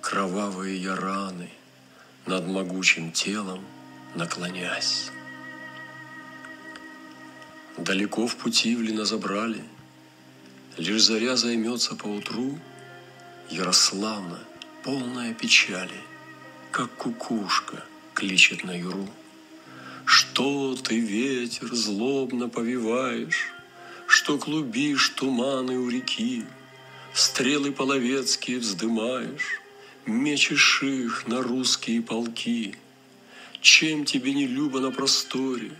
кровавые 0.00 0.80
я 0.80 0.94
раны 0.94 1.50
Над 2.26 2.46
могучим 2.46 3.12
телом 3.12 3.64
наклонясь. 4.14 5.10
Далеко 7.76 8.26
в 8.26 8.36
пути 8.36 8.76
в 8.76 8.82
Лина 8.82 9.04
забрали, 9.04 9.62
Лишь 10.76 11.02
заря 11.02 11.36
займется 11.36 11.94
поутру, 11.94 12.58
Ярославна, 13.50 14.38
полная 14.82 15.34
печали, 15.34 16.00
Как 16.70 16.90
кукушка— 16.92 17.84
кличет 18.16 18.64
на 18.64 18.76
юру. 18.76 19.08
Что 20.06 20.74
ты, 20.76 20.98
ветер, 20.98 21.74
злобно 21.74 22.48
повиваешь, 22.48 23.52
Что 24.18 24.38
клубишь 24.38 25.10
туманы 25.10 25.76
у 25.78 25.90
реки, 25.90 26.42
Стрелы 27.12 27.70
половецкие 27.70 28.60
вздымаешь, 28.60 29.60
Мечешь 30.06 30.82
их 30.82 31.26
на 31.26 31.42
русские 31.42 32.00
полки. 32.00 32.76
Чем 33.60 34.06
тебе 34.06 34.32
не 34.32 34.46
любо 34.46 34.80
на 34.80 34.90
просторе 34.90 35.70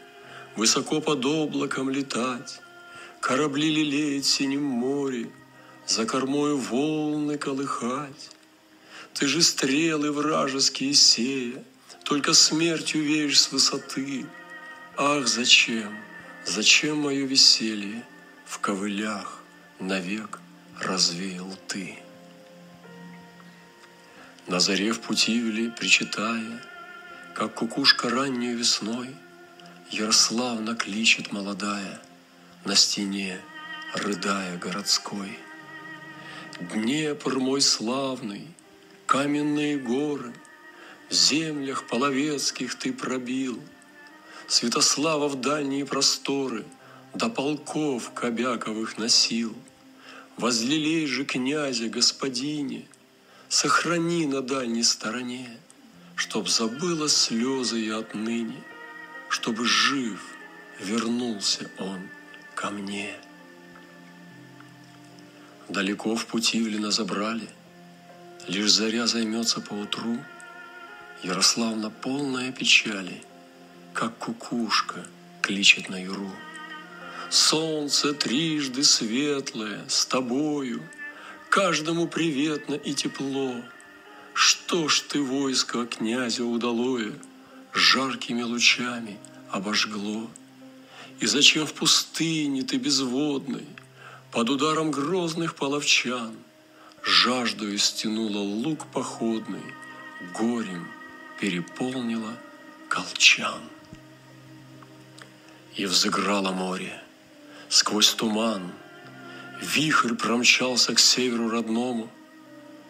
Высоко 0.54 1.00
под 1.00 1.24
облаком 1.24 1.88
летать, 1.88 2.60
Корабли 3.20 3.70
лелеять 3.74 4.26
в 4.26 4.28
синем 4.28 4.64
море, 4.64 5.30
За 5.86 6.04
кормою 6.04 6.58
волны 6.58 7.38
колыхать? 7.38 8.28
Ты 9.14 9.28
же 9.28 9.40
стрелы 9.40 10.12
вражеские 10.12 10.92
сея, 10.92 11.64
только 12.04 12.34
смертью 12.34 13.02
веешь 13.02 13.40
с 13.40 13.50
высоты. 13.50 14.26
Ах, 14.98 15.26
зачем, 15.26 15.90
зачем 16.44 16.98
мое 16.98 17.24
веселье 17.24 18.04
В 18.46 18.60
ковылях 18.60 19.42
навек 19.80 20.38
развеял 20.78 21.52
ты? 21.66 21.98
На 24.46 24.60
заре 24.60 24.92
в 24.92 25.00
пути 25.00 25.40
вели, 25.40 25.68
причитая, 25.68 26.62
Как 27.34 27.54
кукушка 27.54 28.08
раннюю 28.08 28.56
весной, 28.56 29.16
Ярославна 29.90 30.76
кличет 30.76 31.32
молодая 31.32 32.00
На 32.64 32.76
стене, 32.76 33.40
рыдая 33.94 34.56
городской. 34.58 35.36
Днепр 36.60 37.40
мой 37.40 37.60
славный, 37.60 38.46
каменные 39.06 39.76
горы, 39.76 40.32
В 41.10 41.12
землях 41.12 41.88
половецких 41.88 42.76
ты 42.76 42.92
пробил, 42.92 43.60
Святослава 44.46 45.26
в 45.26 45.34
дальние 45.34 45.84
просторы 45.84 46.64
До 47.16 47.30
полков 47.30 48.12
кобяковых 48.12 48.98
носил. 48.98 49.56
Возлелей 50.36 51.06
же 51.06 51.24
князя, 51.24 51.88
господине, 51.88 52.84
Сохрани 53.48 54.26
на 54.26 54.42
дальней 54.42 54.82
стороне, 54.82 55.48
Чтоб 56.14 56.46
забыла 56.46 57.08
слезы 57.08 57.80
и 57.80 57.88
отныне, 57.88 58.62
Чтобы 59.30 59.64
жив 59.64 60.20
вернулся 60.78 61.70
он 61.78 62.00
ко 62.54 62.68
мне. 62.68 63.14
Далеко 65.70 66.16
в 66.16 66.26
пути 66.26 66.58
Путивлина 66.58 66.90
забрали, 66.90 67.48
Лишь 68.46 68.70
заря 68.70 69.06
займется 69.06 69.62
поутру, 69.62 70.18
Ярославна 71.22 71.88
полная 71.88 72.52
печали, 72.52 73.22
Как 73.94 74.18
кукушка 74.18 75.06
кличет 75.40 75.88
на 75.88 75.96
юру. 75.96 76.30
Солнце 77.30 78.12
трижды 78.14 78.84
светлое 78.84 79.84
с 79.88 80.06
тобою, 80.06 80.82
Каждому 81.48 82.06
приветно 82.06 82.74
и 82.74 82.92
тепло. 82.92 83.54
Что 84.34 84.88
ж 84.88 85.00
ты 85.00 85.22
войско 85.22 85.86
князя 85.86 86.44
удалое 86.44 87.12
Жаркими 87.72 88.42
лучами 88.42 89.18
обожгло? 89.50 90.28
И 91.20 91.26
зачем 91.26 91.66
в 91.66 91.72
пустыне 91.72 92.62
ты 92.62 92.76
безводной– 92.76 93.66
под 94.36 94.50
ударом 94.50 94.90
грозных 94.90 95.54
половчан 95.54 96.36
Жаждою 97.02 97.78
стянула 97.78 98.38
лук 98.38 98.86
походный, 98.92 99.72
Горем 100.34 100.86
переполнила 101.40 102.34
колчан. 102.90 103.62
И 105.74 105.86
взыграло 105.86 106.52
море, 106.52 107.02
сквозь 107.76 108.14
туман, 108.14 108.72
Вихрь 109.60 110.14
промчался 110.14 110.94
к 110.94 110.98
северу 110.98 111.50
родному, 111.50 112.08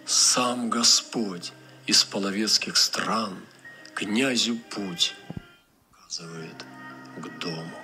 Сам 0.05 0.71
Господь 0.71 1.53
из 1.87 2.05
половецких 2.05 2.77
стран 2.77 3.35
Князю 3.95 4.57
путь 4.71 5.15
указывает 5.91 6.65
к 7.17 7.41
дому. 7.41 7.79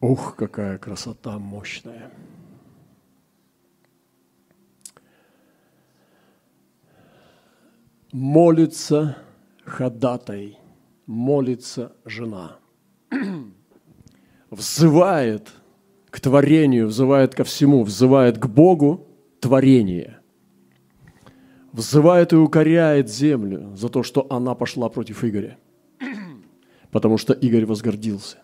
Ух, 0.00 0.36
какая 0.36 0.78
красота 0.78 1.38
мощная. 1.38 2.12
Молится 8.12 9.18
ходатай, 9.64 10.56
молится 11.06 11.96
жена. 12.04 12.58
Взывает 14.50 15.52
к 16.10 16.20
творению, 16.20 16.88
взывает 16.88 17.34
ко 17.34 17.44
всему, 17.44 17.84
взывает 17.84 18.38
к 18.38 18.46
Богу 18.46 19.06
творение. 19.40 20.18
Взывает 21.72 22.32
и 22.32 22.36
укоряет 22.36 23.10
землю 23.10 23.76
за 23.76 23.88
то, 23.88 24.02
что 24.02 24.26
она 24.30 24.54
пошла 24.54 24.88
против 24.88 25.22
Игоря, 25.22 25.58
потому 26.90 27.18
что 27.18 27.34
Игорь 27.34 27.66
возгордился. 27.66 28.38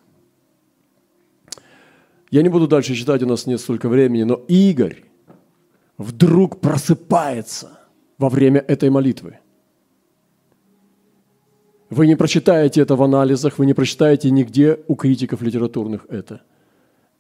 Я 2.31 2.43
не 2.43 2.49
буду 2.49 2.67
дальше 2.67 2.95
читать, 2.95 3.23
у 3.23 3.27
нас 3.27 3.47
нет 3.47 3.61
столько 3.61 3.89
времени, 3.89 4.25
но 4.25 4.35
Игорь 4.49 5.05
вдруг 5.97 6.61
просыпается 6.61 7.79
во 8.19 8.29
время 8.29 8.61
этой 8.61 8.91
молитвы. 8.91 9.39
Вы 11.95 12.09
не 12.09 12.17
прочитаете 12.17 12.81
это 12.81 12.97
в 12.97 13.03
анализах, 13.05 13.59
вы 13.59 13.67
не 13.67 13.73
прочитаете 13.73 14.29
нигде 14.31 14.81
у 14.89 14.97
критиков 14.97 15.43
литературных 15.43 16.07
это. 16.09 16.43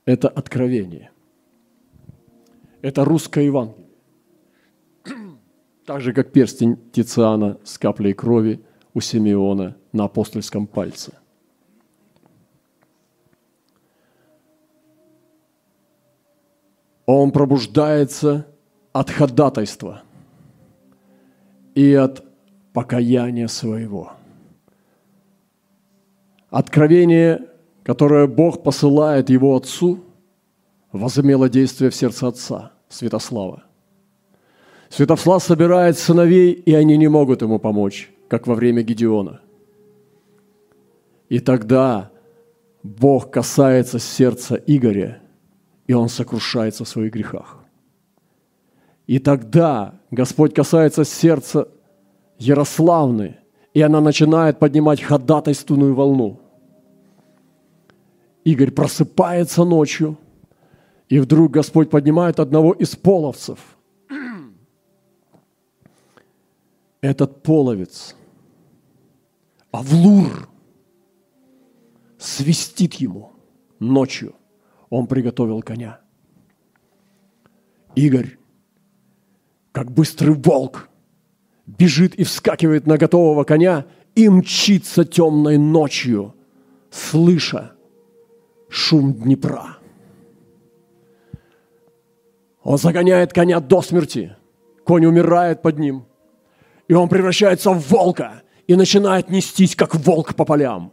Это 0.05 0.29
откровение. 0.29 1.13
Это 2.83 3.05
русское 3.05 3.47
Евангелие. 3.47 3.87
Так 5.87 6.01
же, 6.01 6.13
как 6.13 6.33
перстень 6.33 6.77
Тициана 6.91 7.57
с 7.63 7.79
каплей 7.79 8.15
крови 8.15 8.61
у 8.95 9.01
Симеона 9.01 9.77
на 9.93 10.05
апостольском 10.05 10.67
пальце– 10.67 11.13
он 17.07 17.33
пробуждается 17.33 18.47
от 18.93 19.11
ходатайства 19.11 20.03
и 21.75 21.93
от 21.93 22.25
покаяния 22.73 23.47
своего. 23.47 24.13
Откровение, 26.55 27.41
которое 27.83 28.27
Бог 28.27 28.63
посылает 28.63 29.31
его 29.31 29.57
отцу, 29.57 30.05
возымело 30.93 31.49
действие 31.49 31.91
в 31.91 31.95
сердце 31.95 32.29
отца, 32.29 32.73
Святослава. 32.89 33.65
Святослав 34.89 35.43
собирает 35.43 35.99
сыновей, 35.99 36.53
и 36.53 36.73
они 36.75 36.97
не 36.97 37.09
могут 37.09 37.43
ему 37.43 37.59
помочь, 37.59 38.11
как 38.29 38.47
во 38.47 38.55
время 38.55 38.83
Гедеона. 38.83 39.41
И 41.29 41.41
тогда 41.41 42.11
Бог 42.83 43.31
касается 43.31 43.99
сердца 43.99 44.55
Игоря– 44.55 45.21
и 45.87 45.93
он 45.93 46.09
сокрушается 46.09 46.85
в 46.85 46.89
своих 46.89 47.13
грехах. 47.13 47.59
И 49.07 49.19
тогда 49.19 50.01
Господь 50.11 50.55
касается 50.55 51.05
сердца 51.05 51.69
Ярославны, 52.39 53.37
и 53.75 53.83
она 53.83 54.01
начинает 54.01 54.59
поднимать 54.59 55.03
ходатайственную 55.03 55.95
волну. 55.95 56.41
Игорь 58.45 58.71
просыпается 58.71 59.65
ночью, 59.65 60.19
и 61.09 61.19
вдруг 61.19 61.53
Господь 61.53 61.91
поднимает 61.91 62.39
одного 62.41 62.73
из 62.73 62.95
половцев. 62.97 63.59
Этот 67.01 67.43
половец, 67.43 68.17
Авлур, 69.71 70.49
свистит 72.19 72.95
ему 72.95 73.33
ночью– 73.79 74.35
он 74.95 75.09
приготовил 75.09 75.61
коня. 75.61 75.99
Игорь, 77.97 78.39
как 79.73 79.91
быстрый 79.91 80.35
волк, 80.35 80.89
бежит 81.67 82.15
и 82.15 82.23
вскакивает 82.23 82.87
на 82.87 82.97
готового 82.97 83.43
коня 83.43 83.87
и 84.15 84.29
мчится 84.29 85.05
темной 85.05 85.59
ночью, 85.59 86.37
слыша 86.93 87.74
шум 88.69 89.13
Днепра. 89.13 89.79
Он 92.63 92.79
загоняет 92.79 93.33
коня 93.33 93.61
до 93.61 93.83
смерти. 93.83 94.37
Конь 94.85 95.05
умирает 95.07 95.63
под 95.63 95.79
ним. 95.79 96.07
И 96.89 96.95
он 96.95 97.09
превращается 97.09 97.71
в 97.71 97.91
волка 97.91 98.43
и 98.67 98.75
начинает 98.75 99.31
нестись, 99.31 99.77
как 99.77 99.95
волк 99.95 100.35
по 100.35 100.45
полям. 100.45 100.93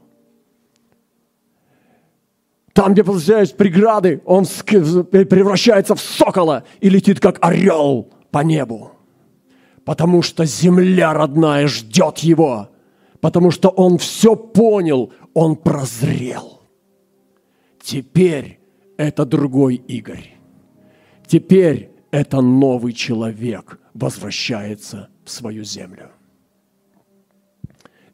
Там, 2.74 2.94
где 2.94 3.04
получаются 3.04 3.56
преграды, 3.56 4.22
он 4.26 4.46
превращается 4.46 5.96
в 5.96 6.02
сокола 6.02 6.64
и 6.80 6.90
летит, 6.90 7.20
как 7.20 7.38
орел 7.42 8.10
по 8.32 8.40
небу. 8.40 8.92
Потому 9.84 10.22
что 10.22 10.46
земля 10.46 11.14
родная 11.14 11.68
ждет 11.68 12.20
его. 12.20 12.70
Потому 13.20 13.52
что 13.52 13.70
он 13.70 13.98
все 13.98 14.36
понял, 14.36 15.12
он 15.34 15.56
прозрел. 15.56 16.51
Теперь 17.82 18.60
это 18.98 19.26
другой 19.26 19.76
Игорь. 19.76 20.36
Теперь 21.26 21.92
это 22.12 22.42
новый 22.42 22.94
человек 22.94 23.80
возвращается 23.94 25.10
в 25.26 25.30
свою 25.30 25.64
землю. 25.64 26.12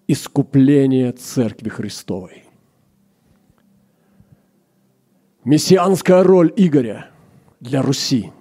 Искупление 0.08 1.12
Церкви 1.12 1.70
Христовой. 1.70 2.44
Мессианская 5.44 6.24
роль 6.24 6.54
Игоря 6.56 7.10
для 7.60 7.82
Руси. 7.82 8.32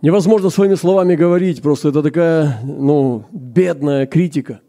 Невозможно 0.00 0.50
своими 0.50 0.74
словами 0.74 1.14
говорить, 1.14 1.62
просто 1.62 1.90
это 1.90 2.02
такая, 2.02 2.60
ну, 2.64 3.26
бедная 3.30 4.06
критика. 4.06 4.60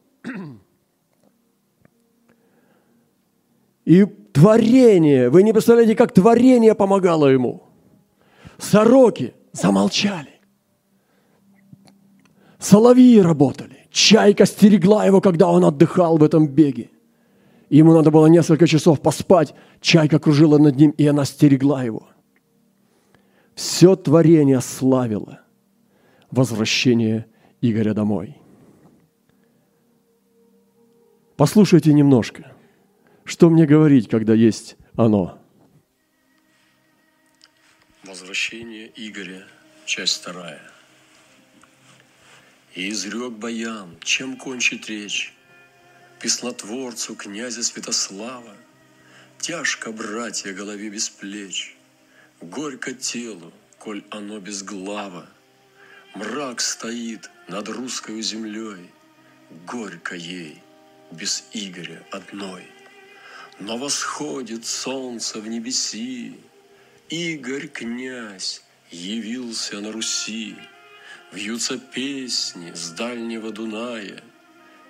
И 3.85 4.05
творение, 4.05 5.29
вы 5.29 5.43
не 5.43 5.51
представляете, 5.53 5.95
как 5.95 6.13
творение 6.13 6.75
помогало 6.75 7.27
ему. 7.27 7.63
Сороки 8.57 9.33
замолчали. 9.51 10.39
Соловьи 12.59 13.19
работали. 13.19 13.87
Чайка 13.91 14.45
стерегла 14.45 15.05
его, 15.05 15.21
когда 15.21 15.49
он 15.49 15.65
отдыхал 15.65 16.17
в 16.17 16.23
этом 16.23 16.47
беге. 16.47 16.89
Ему 17.69 17.93
надо 17.93 18.09
было 18.09 18.27
несколько 18.27 18.67
часов 18.67 19.01
поспать. 19.01 19.53
Чайка 19.81 20.19
кружила 20.19 20.57
над 20.57 20.77
ним, 20.77 20.91
и 20.91 21.05
она 21.05 21.25
стерегла 21.25 21.83
его. 21.83 22.07
Все 23.53 23.95
творение 23.95 24.61
славило 24.61 25.41
возвращение 26.31 27.27
Игоря 27.61 27.93
домой. 27.93 28.37
Послушайте 31.35 31.93
немножко, 31.93 32.52
что 33.25 33.49
мне 33.49 33.65
говорить, 33.65 34.09
когда 34.09 34.33
есть 34.33 34.75
оно. 34.95 35.39
Возвращение 38.03 38.91
Игоря, 38.95 39.47
часть 39.85 40.21
вторая. 40.21 40.61
И 42.75 42.89
изрек 42.89 43.33
Баян, 43.33 43.97
чем 44.01 44.35
кончить 44.35 44.89
речь, 44.89 45.33
Песнотворцу 46.19 47.15
князя 47.15 47.63
Святослава, 47.63 48.55
Тяжко, 49.39 49.91
братья, 49.91 50.53
голове 50.53 50.89
без 50.89 51.09
плеч, 51.09 51.75
Горько 52.41 52.93
телу, 52.93 53.53
коль 53.77 54.03
оно 54.09 54.39
безглаво, 54.39 55.27
Мрак 56.15 56.61
стоит 56.61 57.29
над 57.47 57.67
русской 57.69 58.21
землей, 58.21 58.89
Горько 59.65 60.15
ей, 60.15 60.61
без 61.11 61.45
Игоря 61.53 62.05
одной. 62.11 62.72
Но 63.59 63.77
восходит 63.77 64.65
солнце 64.65 65.39
в 65.39 65.47
небеси, 65.47 66.39
Игорь 67.09 67.67
князь 67.67 68.63
явился 68.89 69.79
на 69.79 69.91
Руси. 69.91 70.55
Вьются 71.31 71.77
песни 71.77 72.73
с 72.73 72.89
дальнего 72.91 73.51
Дуная, 73.51 74.23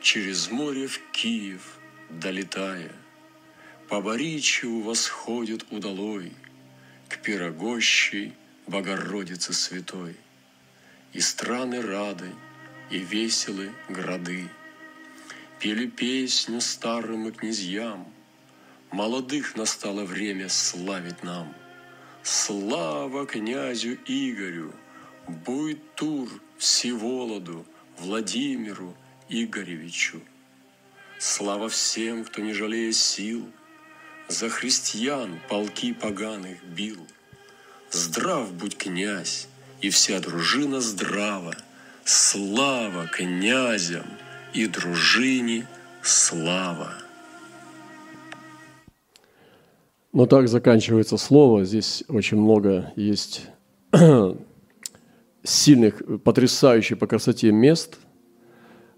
Через 0.02 0.52
море 0.52 0.88
в 0.88 0.99
Киев 1.13 1.78
долетая. 2.10 2.91
По 3.88 4.02
Боричеву 4.02 4.82
восходит 4.82 5.65
удалой 5.71 6.34
К 7.08 7.21
пирогощей 7.21 8.34
Богородицы 8.67 9.54
Святой. 9.54 10.17
И 11.13 11.21
страны 11.21 11.82
рады, 11.82 12.32
и 12.89 12.99
веселы 12.99 13.71
грады. 13.88 14.49
Пели 15.60 15.88
песню 15.88 16.60
старым 16.60 17.30
и 17.30 17.32
князьям, 17.32 18.12
Молодых 18.93 19.56
настало 19.56 20.06
время 20.06 20.49
славить 20.49 21.23
нам. 21.23 21.51
Слава 22.21 23.25
князю 23.25 23.97
Игорю, 24.06 24.71
Буйтур 25.27 26.29
Всеволоду, 26.60 27.65
Владимиру 27.97 28.95
Игоревичу. 29.29 30.21
Слава 31.17 31.69
всем, 31.69 32.23
кто, 32.23 32.41
не 32.43 32.53
жалея 32.53 32.91
сил, 32.91 33.49
За 34.27 34.47
христиан 34.47 35.39
полки 35.49 35.91
поганых 35.91 36.63
бил. 36.63 36.99
Здрав 37.89 38.53
будь 38.53 38.77
князь, 38.77 39.47
и 39.82 39.89
вся 39.89 40.19
дружина 40.19 40.82
здрава, 40.82 41.56
Слава 42.06 43.08
князям 43.08 44.06
и 44.53 44.67
дружине 44.67 45.67
слава. 46.03 47.03
Но 50.13 50.28
так 50.28 50.47
заканчивается 50.47 51.17
слово. 51.17 51.65
Здесь 51.65 52.04
очень 52.08 52.38
много 52.38 52.93
есть 52.95 53.47
сильных, 55.43 56.02
потрясающих 56.23 56.99
по 56.99 57.08
красоте 57.08 57.52
мест, 57.52 57.97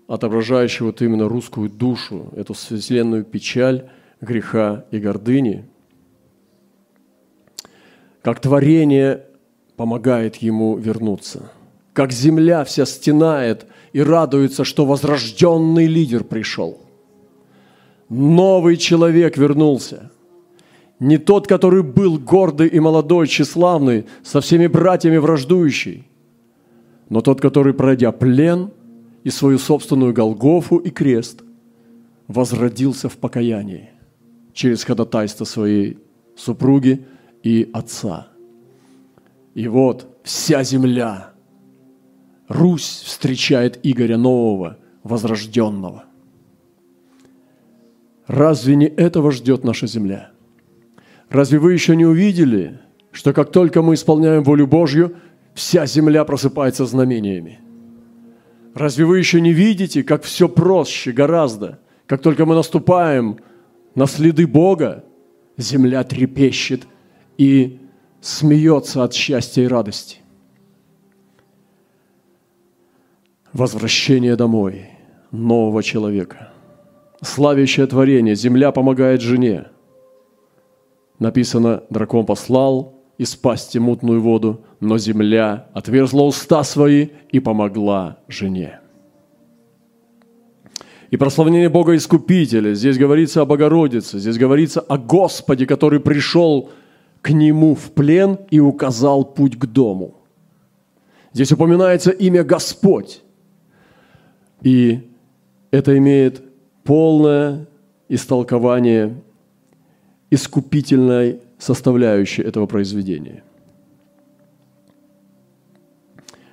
отображающих 0.08 0.82
вот 0.82 1.02
именно 1.02 1.30
русскую 1.30 1.70
душу, 1.70 2.34
эту 2.36 2.54
вселенную 2.54 3.24
печаль, 3.24 3.90
греха 4.20 4.86
и 4.92 5.00
гордыни. 5.00 5.66
Как 8.22 8.42
творение 8.42 9.26
помогает 9.78 10.38
ему 10.38 10.78
вернуться. 10.78 11.50
Как 11.94 12.12
земля 12.12 12.66
вся 12.66 12.86
стенает 12.86 13.68
и 13.94 14.02
радуется, 14.02 14.66
что 14.66 14.86
возрожденный 14.86 15.86
лидер 15.86 16.26
пришел. 16.26 16.78
Новый 18.10 18.76
человек 18.76 19.38
вернулся. 19.38 20.12
Не 21.00 21.18
тот, 21.18 21.48
который 21.48 21.84
был 21.84 22.18
гордый 22.18 22.68
и 22.68 22.80
молодой, 22.80 23.28
тщеславный, 23.28 24.06
со 24.24 24.40
всеми 24.40 24.68
братьями 24.68 25.18
враждующий, 25.18 26.08
но 27.10 27.22
тот, 27.22 27.42
который, 27.42 27.74
пройдя 27.74 28.12
плен 28.12 28.72
и 29.24 29.30
свою 29.30 29.58
собственную 29.58 30.14
Голгофу 30.14 30.78
и 30.78 30.90
крест, 30.90 31.44
возродился 32.28 33.10
в 33.10 33.18
покаянии 33.18 33.90
через 34.54 34.84
ходатайство 34.84 35.46
своей 35.46 36.00
супруги 36.36 37.06
и 37.44 37.70
отца. 37.74 38.30
И 39.54 39.68
вот 39.68 40.08
вся 40.24 40.64
земля, 40.64 41.34
Русь 42.48 43.04
встречает 43.06 43.80
Игоря 43.84 44.18
Нового, 44.18 44.78
возрожденного. 45.04 46.06
Разве 48.28 48.76
не 48.76 48.88
этого 48.88 49.32
ждет 49.32 49.64
наша 49.64 49.88
земля? 49.88 50.32
Разве 51.30 51.60
вы 51.60 51.74
еще 51.74 51.96
не 51.96 52.06
увидели, 52.06 52.80
что 53.12 53.34
как 53.34 53.52
только 53.52 53.82
мы 53.82 53.96
исполняем 53.96 54.44
волю 54.44 54.68
Божью, 54.68 55.16
вся 55.54 55.86
земля 55.86 56.24
просыпается 56.26 56.86
знамениями. 56.86 57.60
Разве 58.74 59.06
вы 59.06 59.20
еще 59.20 59.40
не 59.40 59.54
видите, 59.54 60.04
как 60.04 60.24
все 60.24 60.50
проще 60.50 61.12
гораздо? 61.12 61.80
Как 62.08 62.22
только 62.22 62.46
мы 62.46 62.56
наступаем 62.56 63.40
на 63.96 64.06
следы 64.06 64.46
Бога, 64.46 65.06
земля 65.58 66.04
трепещет 66.04 66.86
и 67.38 67.80
смеется 68.20 69.04
от 69.04 69.14
счастья 69.14 69.64
и 69.64 69.68
радости. 69.68 70.18
Возвращение 73.54 74.36
домой 74.36 74.90
нового 75.32 75.82
человека. 75.82 76.52
Славящее 77.22 77.88
творение. 77.88 78.36
Земля 78.36 78.72
помогает 78.72 79.22
жене. 79.22 79.68
Написано, 81.20 81.84
дракон 81.90 82.26
послал, 82.26 82.96
из 83.18 83.36
пасти 83.36 83.78
мутную 83.78 84.22
воду, 84.22 84.62
но 84.80 84.98
земля 84.98 85.68
отверзла 85.74 86.24
уста 86.24 86.64
свои 86.64 87.10
и 87.32 87.40
помогла 87.40 88.18
жене. 88.28 88.80
И 91.12 91.18
прославление 91.18 91.70
Бога 91.70 91.96
Искупителя. 91.96 92.74
Здесь 92.74 92.98
говорится 92.98 93.42
о 93.42 93.46
Богородице, 93.46 94.20
здесь 94.20 94.38
говорится 94.38 94.82
о 94.82 94.98
Господе, 94.98 95.66
который 95.66 96.00
пришел 96.00 96.72
к 97.22 97.30
нему 97.30 97.76
в 97.76 97.92
плен 97.92 98.38
и 98.52 98.60
указал 98.60 99.24
путь 99.24 99.58
к 99.58 99.66
дому. 99.66 100.16
Здесь 101.32 101.52
упоминается 101.52 102.12
имя 102.12 102.44
Господь. 102.44 103.22
И 104.62 105.10
это 105.72 105.98
имеет 105.98 106.44
полное 106.84 107.68
истолкование 108.10 109.22
искупительной 110.36 111.40
составляющей 111.58 112.44
этого 112.44 112.68
произведения. 112.68 113.44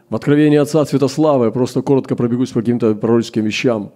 В 0.09 0.14
Откровении 0.14 0.59
Отца 0.59 0.85
Святослава, 0.85 1.47
я 1.47 1.51
просто 1.51 1.83
коротко 1.83 2.16
пробегусь 2.16 2.51
по 2.51 2.61
каким-то 2.61 2.95
пророческим 2.95 3.45
вещам, 3.45 3.92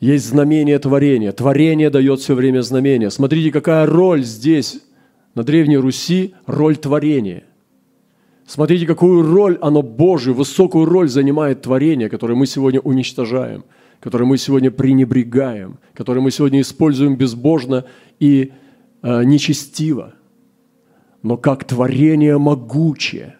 есть 0.00 0.26
знамение 0.26 0.78
творения. 0.78 1.32
Творение 1.32 1.90
дает 1.90 2.20
все 2.20 2.34
время 2.34 2.62
знамения. 2.62 3.10
Смотрите, 3.10 3.50
какая 3.50 3.86
роль 3.86 4.22
здесь, 4.22 4.80
на 5.34 5.42
Древней 5.42 5.78
Руси, 5.78 6.34
роль 6.46 6.76
творения. 6.76 7.44
Смотрите, 8.46 8.86
какую 8.86 9.22
роль 9.22 9.58
оно 9.60 9.82
Божию, 9.82 10.34
высокую 10.34 10.84
роль 10.84 11.08
занимает 11.08 11.62
творение, 11.62 12.08
которое 12.08 12.34
мы 12.34 12.46
сегодня 12.46 12.80
уничтожаем, 12.80 13.64
которое 14.00 14.26
мы 14.26 14.36
сегодня 14.36 14.70
пренебрегаем, 14.70 15.78
которое 15.94 16.20
мы 16.20 16.30
сегодня 16.30 16.60
используем 16.60 17.16
безбожно 17.16 17.86
и 18.20 18.52
э, 18.52 18.63
нечестиво 19.04 20.14
но 21.24 21.38
как 21.38 21.64
творение 21.64 22.36
могучее, 22.36 23.36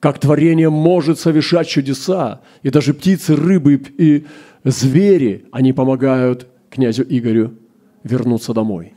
как 0.00 0.18
творение 0.18 0.68
может 0.68 1.20
совершать 1.20 1.68
чудеса, 1.68 2.40
и 2.64 2.70
даже 2.70 2.92
птицы, 2.92 3.36
рыбы 3.36 3.80
и 3.96 4.26
звери, 4.64 5.46
они 5.52 5.72
помогают 5.72 6.48
князю 6.70 7.06
Игорю 7.08 7.54
вернуться 8.02 8.52
домой. 8.52 8.94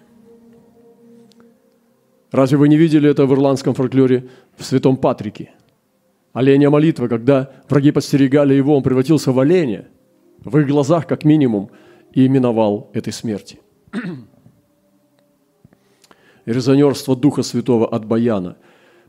Разве 2.32 2.58
вы 2.58 2.70
не 2.70 2.78
видели 2.78 3.08
это 3.08 3.28
в 3.28 3.34
ирландском 3.34 3.76
фольклоре 3.76 4.30
в 4.58 4.66
Святом 4.66 4.98
Патрике? 4.98 5.52
Оленя 6.34 6.72
молитва, 6.72 7.08
когда 7.08 7.52
враги 7.70 7.92
подстерегали 7.92 8.56
его, 8.56 8.76
он 8.76 8.82
превратился 8.82 9.32
в 9.32 9.40
оленя, 9.40 9.88
в 10.44 10.58
их 10.58 10.68
глазах 10.68 11.06
как 11.06 11.24
минимум, 11.24 11.70
и 12.14 12.26
именовал 12.26 12.90
этой 12.94 13.14
смерти 13.14 13.60
резонерство 16.48 17.16
Духа 17.16 17.44
Святого 17.44 17.88
от 17.88 18.06
Баяна, 18.06 18.58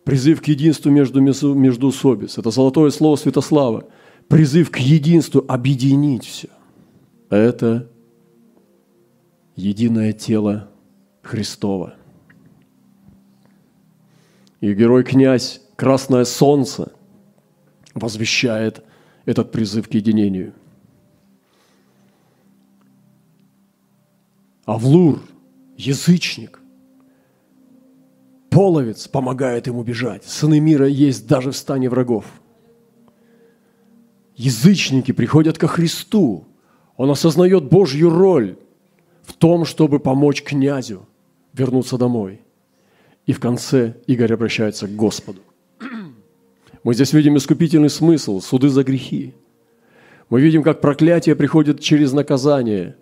призыв 0.05 0.42
к 0.42 0.48
единству 0.48 0.90
между, 0.90 1.20
между 1.20 1.92
собис. 1.92 2.37
Это 2.37 2.51
золотое 2.51 2.90
слово 2.90 3.16
Святослава. 3.16 3.88
Призыв 4.29 4.70
к 4.70 4.77
единству, 4.77 5.42
объединить 5.48 6.27
все. 6.27 6.48
Это 7.31 7.88
единое 9.57 10.12
тело 10.12 10.68
Христова. 11.22 11.94
И 14.61 14.74
герой-князь 14.74 15.62
Красное 15.79 16.24
солнце 16.24 16.90
возвещает 17.94 18.83
этот 19.27 19.53
призыв 19.53 19.88
к 19.88 19.94
единению. 19.94 20.53
Авлур, 24.64 25.22
язычник, 25.77 26.58
половец 28.59 29.07
помогает 29.07 29.68
ему 29.68 29.85
бежать. 29.85 30.25
Сыны 30.25 30.59
мира 30.59 30.88
есть 30.88 31.29
даже 31.29 31.53
в 31.53 31.57
стане 31.57 31.88
врагов. 31.88 32.25
Язычники 34.35 35.12
приходят 35.12 35.57
ко 35.57 35.68
Христу. 35.68 36.44
Он 36.97 37.09
осознает 37.09 37.68
Божью 37.71 38.11
роль 38.11 38.57
в 39.23 39.35
том, 39.35 39.64
чтобы 39.64 40.01
помочь 40.01 40.42
князю 40.42 41.07
вернуться 41.53 41.99
домой. 41.99 42.40
И 43.27 43.33
в 43.33 43.38
конце 43.38 43.94
Игорь 44.09 44.33
обращается 44.33 44.88
к 44.88 44.97
Господу. 44.97 45.40
Мы 46.83 46.94
здесь 46.94 47.12
видим 47.12 47.37
искупительный 47.37 47.90
смысл, 47.90 48.40
суды 48.40 48.71
за 48.71 48.83
грехи. 48.83 49.35
Мы 50.31 50.40
видим, 50.40 50.64
как 50.64 50.81
проклятие 50.81 51.37
приходит 51.37 51.79
через 51.79 52.12
наказание 52.12 52.97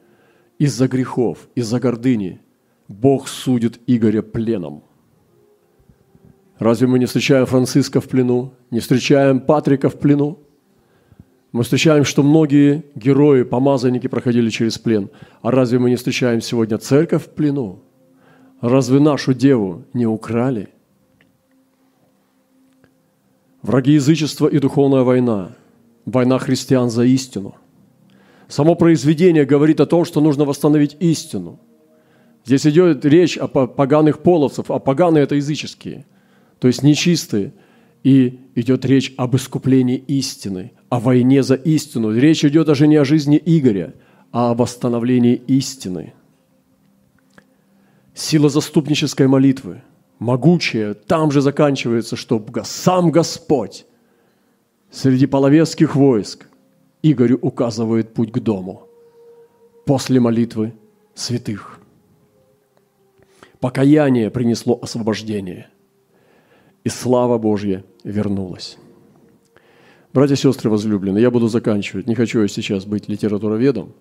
из-за 0.59 0.87
грехов, 0.87 1.49
из-за 1.55 1.81
гордыни. 1.81 2.42
Бог 2.88 3.27
судит 3.27 3.81
Игоря 3.87 4.21
пленом. 4.21 4.86
Разве 6.59 6.87
мы 6.87 6.99
не 6.99 7.07
встречаем 7.07 7.47
Франциска 7.47 8.01
в 8.01 8.09
плену, 8.09 8.55
не 8.71 8.81
встречаем 8.81 9.40
Патрика 9.40 9.88
в 9.88 9.99
плену? 9.99 10.38
Мы 11.53 11.62
встречаем, 11.62 12.05
что 12.05 12.23
многие 12.23 12.85
герои, 12.95 13.42
помазанники 13.42 14.09
проходили 14.09 14.51
через 14.51 14.79
плен. 14.79 15.11
А 15.42 15.51
разве 15.51 15.79
мы 15.79 15.90
не 15.90 15.97
встречаем 15.97 16.40
сегодня 16.40 16.79
церковь 16.79 17.25
в 17.25 17.31
плену? 17.31 17.83
Разве 18.61 19.01
нашу 19.01 19.35
деву 19.35 19.85
не 19.92 20.07
украли? 20.07 20.69
Враги 23.62 23.92
язычества 23.92 24.49
и 24.49 24.59
духовная 24.59 25.03
война. 25.03 25.57
Война 26.05 26.38
христиан 26.38 26.88
за 26.88 27.05
истину. 27.05 27.55
Само 28.49 28.77
произведение 28.77 29.45
говорит 29.45 29.81
о 29.81 29.87
том, 29.87 30.05
что 30.05 30.21
нужно 30.21 30.45
восстановить 30.45 30.97
истину. 31.01 31.59
Здесь 32.45 32.66
идет 32.66 33.05
речь 33.05 33.37
о 33.37 33.49
поганых 33.49 34.21
половцев, 34.21 34.71
а 34.71 34.79
поганые– 34.79 35.25
это 35.25 35.35
языческие, 35.35 36.07
то 36.59 36.69
есть 36.69 36.83
нечистые. 36.83 37.53
И 38.03 38.40
идет 38.55 38.85
речь 38.85 39.12
об 39.16 39.35
искуплении 39.35 39.97
истины, 39.97 40.73
о 40.88 41.01
войне 41.01 41.42
за 41.42 41.57
истину. 41.57 42.12
Речь 42.12 42.45
идет 42.45 42.66
даже 42.66 42.87
не 42.87 42.97
о 42.97 43.05
жизни 43.05 43.40
Игоря, 43.45 43.95
а 44.31 44.53
о 44.53 44.55
восстановлении 44.55 45.35
истины. 45.35 46.12
Сила 48.14 48.49
заступнической 48.49 49.27
молитвы– 49.27 49.83
могучее, 50.19 50.95
там 50.95 51.31
же 51.31 51.40
заканчивается, 51.40 52.16
что 52.16 52.45
сам 52.64 53.11
Господь 53.11 53.87
среди 54.90 55.27
половецких 55.27 55.97
войск 55.97 56.47
Игорю 57.03 57.38
указывает 57.40 58.14
путь 58.14 58.33
к 58.33 58.38
дому 58.38 58.88
после 59.85 60.21
молитвы 60.21 60.75
святых. 61.14 61.81
Покаяние 63.61 64.31
принесло 64.31 64.79
освобождение, 64.81 65.69
и 66.87 66.88
слава 66.88 67.37
Божья 67.37 67.83
вернулась. 68.05 68.79
Братья 70.12 70.35
и 70.35 70.38
сестры 70.38 70.70
возлюбленные, 70.70 71.20
я 71.20 71.33
буду 71.33 71.49
заканчивать. 71.49 72.07
Не 72.07 72.14
хочу 72.14 72.42
я 72.42 72.46
сейчас 72.46 72.85
быть 72.85 73.09
литературоведом, 73.09 73.92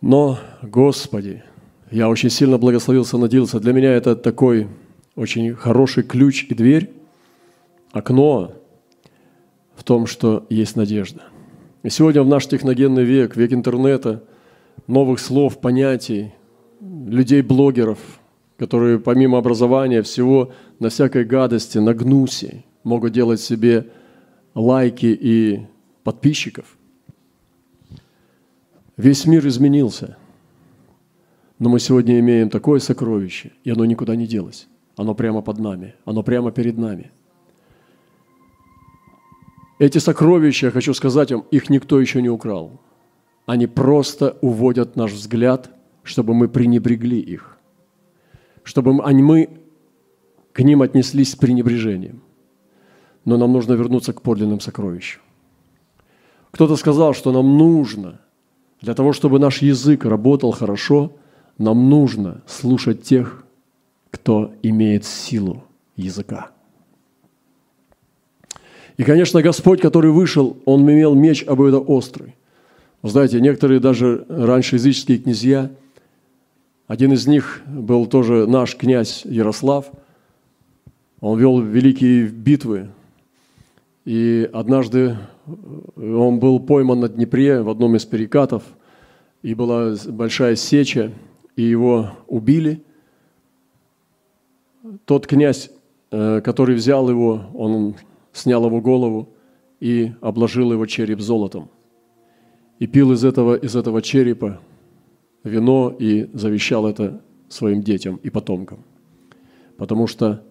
но, 0.00 0.38
Господи, 0.62 1.42
я 1.90 2.08
очень 2.08 2.30
сильно 2.30 2.56
благословился, 2.56 3.18
надеялся. 3.18 3.58
Для 3.58 3.72
меня 3.72 3.92
это 3.92 4.14
такой 4.14 4.68
очень 5.16 5.52
хороший 5.56 6.04
ключ 6.04 6.46
и 6.48 6.54
дверь, 6.54 6.92
окно 7.90 8.54
в 9.74 9.82
том, 9.82 10.06
что 10.06 10.46
есть 10.50 10.76
надежда. 10.76 11.22
И 11.82 11.90
сегодня 11.90 12.22
в 12.22 12.28
наш 12.28 12.46
техногенный 12.46 13.02
век, 13.02 13.34
век 13.34 13.52
интернета, 13.52 14.22
новых 14.86 15.18
слов, 15.18 15.60
понятий, 15.60 16.32
людей-блогеров, 16.80 17.98
которые 18.60 19.00
помимо 19.00 19.38
образования 19.38 20.02
всего 20.02 20.52
на 20.78 20.88
всякой 20.88 21.24
гадости, 21.24 21.78
на 21.78 21.94
гнусе 21.94 22.62
могут 22.84 23.12
делать 23.12 23.40
себе 23.40 23.88
лайки 24.54 25.06
и 25.06 25.66
подписчиков. 26.04 26.76
Весь 28.96 29.26
мир 29.26 29.44
изменился– 29.48 30.16
но 31.60 31.68
мы 31.68 31.78
сегодня 31.78 32.18
имеем 32.18 32.48
такое 32.48 32.80
сокровище, 32.80 33.52
и 33.64 33.70
оно 33.70 33.84
никуда 33.84 34.16
не 34.16 34.26
делось. 34.26 34.66
Оно 34.96 35.14
прямо 35.14 35.42
под 35.42 35.58
нами, 35.58 35.94
оно 36.06 36.22
прямо 36.22 36.50
перед 36.52 36.78
нами. 36.78 37.12
Эти 39.78 39.98
сокровища, 39.98 40.66
я 40.66 40.72
хочу 40.72 40.94
сказать 40.94 41.30
вам, 41.32 41.44
их 41.50 41.68
никто 41.68 42.00
еще 42.00 42.22
не 42.22 42.30
украл. 42.30 42.80
Они 43.44 43.66
просто 43.66 44.38
уводят 44.40 44.96
наш 44.96 45.12
взгляд, 45.12 45.70
чтобы 46.02 46.32
мы 46.32 46.48
пренебрегли 46.48 47.20
их, 47.20 47.58
чтобы 48.62 48.92
мы 48.92 49.50
к 50.52 50.60
ним 50.60 50.82
отнеслись 50.82 51.32
с 51.32 51.36
пренебрежением. 51.36 52.22
Но 53.24 53.36
нам 53.36 53.52
нужно 53.52 53.74
вернуться 53.74 54.12
к 54.12 54.22
подлинным 54.22 54.60
сокровищам. 54.60 55.20
Кто-то 56.50 56.76
сказал, 56.76 57.14
что 57.14 57.32
нам 57.32 57.58
нужно 57.58 58.20
для 58.80 58.94
того, 58.94 59.12
чтобы 59.12 59.38
наш 59.38 59.62
язык 59.62 60.04
работал 60.04 60.52
хорошо– 60.52 61.12
нам 61.60 61.90
нужно 61.90 62.40
слушать 62.46 63.02
тех, 63.02 63.44
кто 64.10 64.54
имеет 64.62 65.04
силу 65.04 65.62
языка. 65.94 66.52
И, 68.96 69.04
конечно, 69.04 69.42
Господь, 69.42 69.82
который 69.82 70.10
вышел, 70.10 70.56
Он 70.64 70.90
имел 70.90 71.14
меч 71.14 71.44
острый. 71.46 72.34
Вы 73.02 73.10
знаете, 73.10 73.42
некоторые 73.42 73.78
даже 73.78 74.24
раньше 74.30 74.76
языческие 74.76 75.18
князья, 75.18 75.70
один 76.90 77.12
из 77.12 77.26
них 77.26 77.62
был 77.66 78.06
тоже 78.06 78.46
наш 78.46 78.76
князь 78.76 79.24
Ярослав, 79.24 79.90
он 81.20 81.38
вел 81.38 81.60
великие 81.60 82.26
битвы, 82.26 82.90
и 84.04 84.50
однажды 84.52 85.16
он 85.96 86.38
был 86.38 86.58
пойман 86.60 87.00
на 87.00 87.08
Днепре 87.08 87.62
в 87.62 87.70
одном 87.70 87.96
из 87.96 88.04
перекатов, 88.04 88.64
и 89.42 89.54
была 89.54 89.94
большая 90.08 90.56
сеча– 90.56 91.12
и 91.60 91.62
его 91.62 92.12
убили. 92.26 92.82
Тот 95.04 95.26
князь, 95.26 95.70
э, 96.10 96.40
который 96.40 96.74
взял 96.74 97.08
его, 97.10 97.42
он 97.54 97.96
снял 98.32 98.64
его 98.64 98.80
голову 98.80 99.28
и 99.78 100.12
обложил 100.22 100.72
его 100.72 100.86
череп 100.86 101.20
золотом. 101.20 101.68
И 102.78 102.86
пил 102.86 103.12
из 103.12 103.24
этого, 103.24 103.56
из 103.56 103.76
этого 103.76 104.00
черепа 104.00 104.60
вино 105.44 105.94
и 105.98 106.28
завещал 106.32 106.86
это 106.86 107.22
своим 107.48 107.82
детям 107.82 108.16
и 108.16 108.30
потомкам. 108.30 108.84
Потому 109.76 110.06
что 110.06 110.44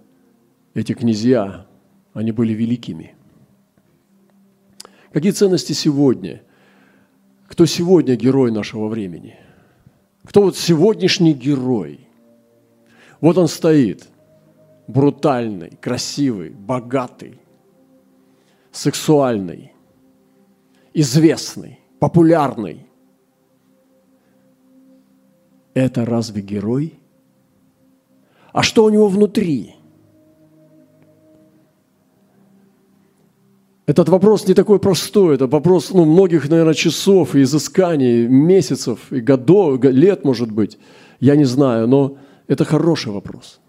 эти 0.73 0.93
князья, 0.93 1.65
они 2.13 2.31
были 2.31 2.53
великими. 2.53 3.15
Какие 5.11 5.31
ценности 5.31 5.73
сегодня? 5.73 6.41
Кто 7.47 7.65
сегодня 7.65 8.15
герой 8.15 8.51
нашего 8.51 8.87
времени– 8.87 9.37
кто 10.29 10.43
вот 10.43 10.57
сегодняшний 10.57 11.33
герой? 11.33 12.07
Вот 13.21 13.37
он 13.39 13.47
стоит, 13.47 14.07
брутальный, 14.87 15.71
красивый, 15.81 16.51
богатый, 16.51 17.39
сексуальный, 18.71 19.73
известный, 20.93 21.79
популярный. 21.99 22.85
Это 25.79 26.03
разве 26.03 26.41
герой? 26.41 26.99
А 28.51 28.63
что 28.63 28.83
у 28.83 28.89
него 28.89 29.07
внутри? 29.07 29.75
Этот 33.85 34.09
вопрос 34.09 34.45
не 34.45 34.53
такой 34.53 34.79
простой, 34.79 35.35
это 35.35 35.47
вопрос 35.47 35.91
ну, 35.93 36.03
многих, 36.03 36.49
наверное, 36.49 36.73
часов 36.73 37.33
и 37.33 37.43
изысканий, 37.43 38.27
месяцев 38.27 39.09
и 39.09 39.21
годов, 39.21 39.81
лет, 39.85 40.25
может 40.25 40.51
быть. 40.51 40.77
Я 41.21 41.37
не 41.37 41.45
знаю, 41.45 41.87
но 41.87 42.17
это 42.47 42.65
хороший 42.65 43.13
вопрос. 43.13 43.61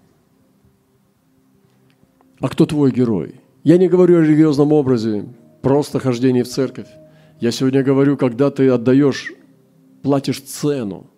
А 2.41 2.49
кто 2.49 2.67
твой 2.67 2.91
герой? 2.91 3.37
Я 3.63 3.79
не 3.79 3.89
говорю 3.89 4.19
о 4.19 4.23
религиозном 4.23 4.73
образе, 4.73 5.27
просто 5.63 6.01
хождении 6.01 6.43
в 6.43 6.49
церковь. 6.49 6.89
Я 7.39 7.53
сегодня 7.53 7.85
говорю, 7.85 8.17
когда 8.17 8.51
ты 8.51 8.69
отдаешь, 8.69 9.33
платишь 10.03 10.41
цену 10.41 11.10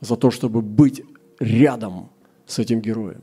за 0.00 0.16
то, 0.16 0.30
чтобы 0.30 0.62
быть 0.62 1.02
рядом 1.38 2.10
с 2.46 2.58
этим 2.58 2.80
героем. 2.80 3.22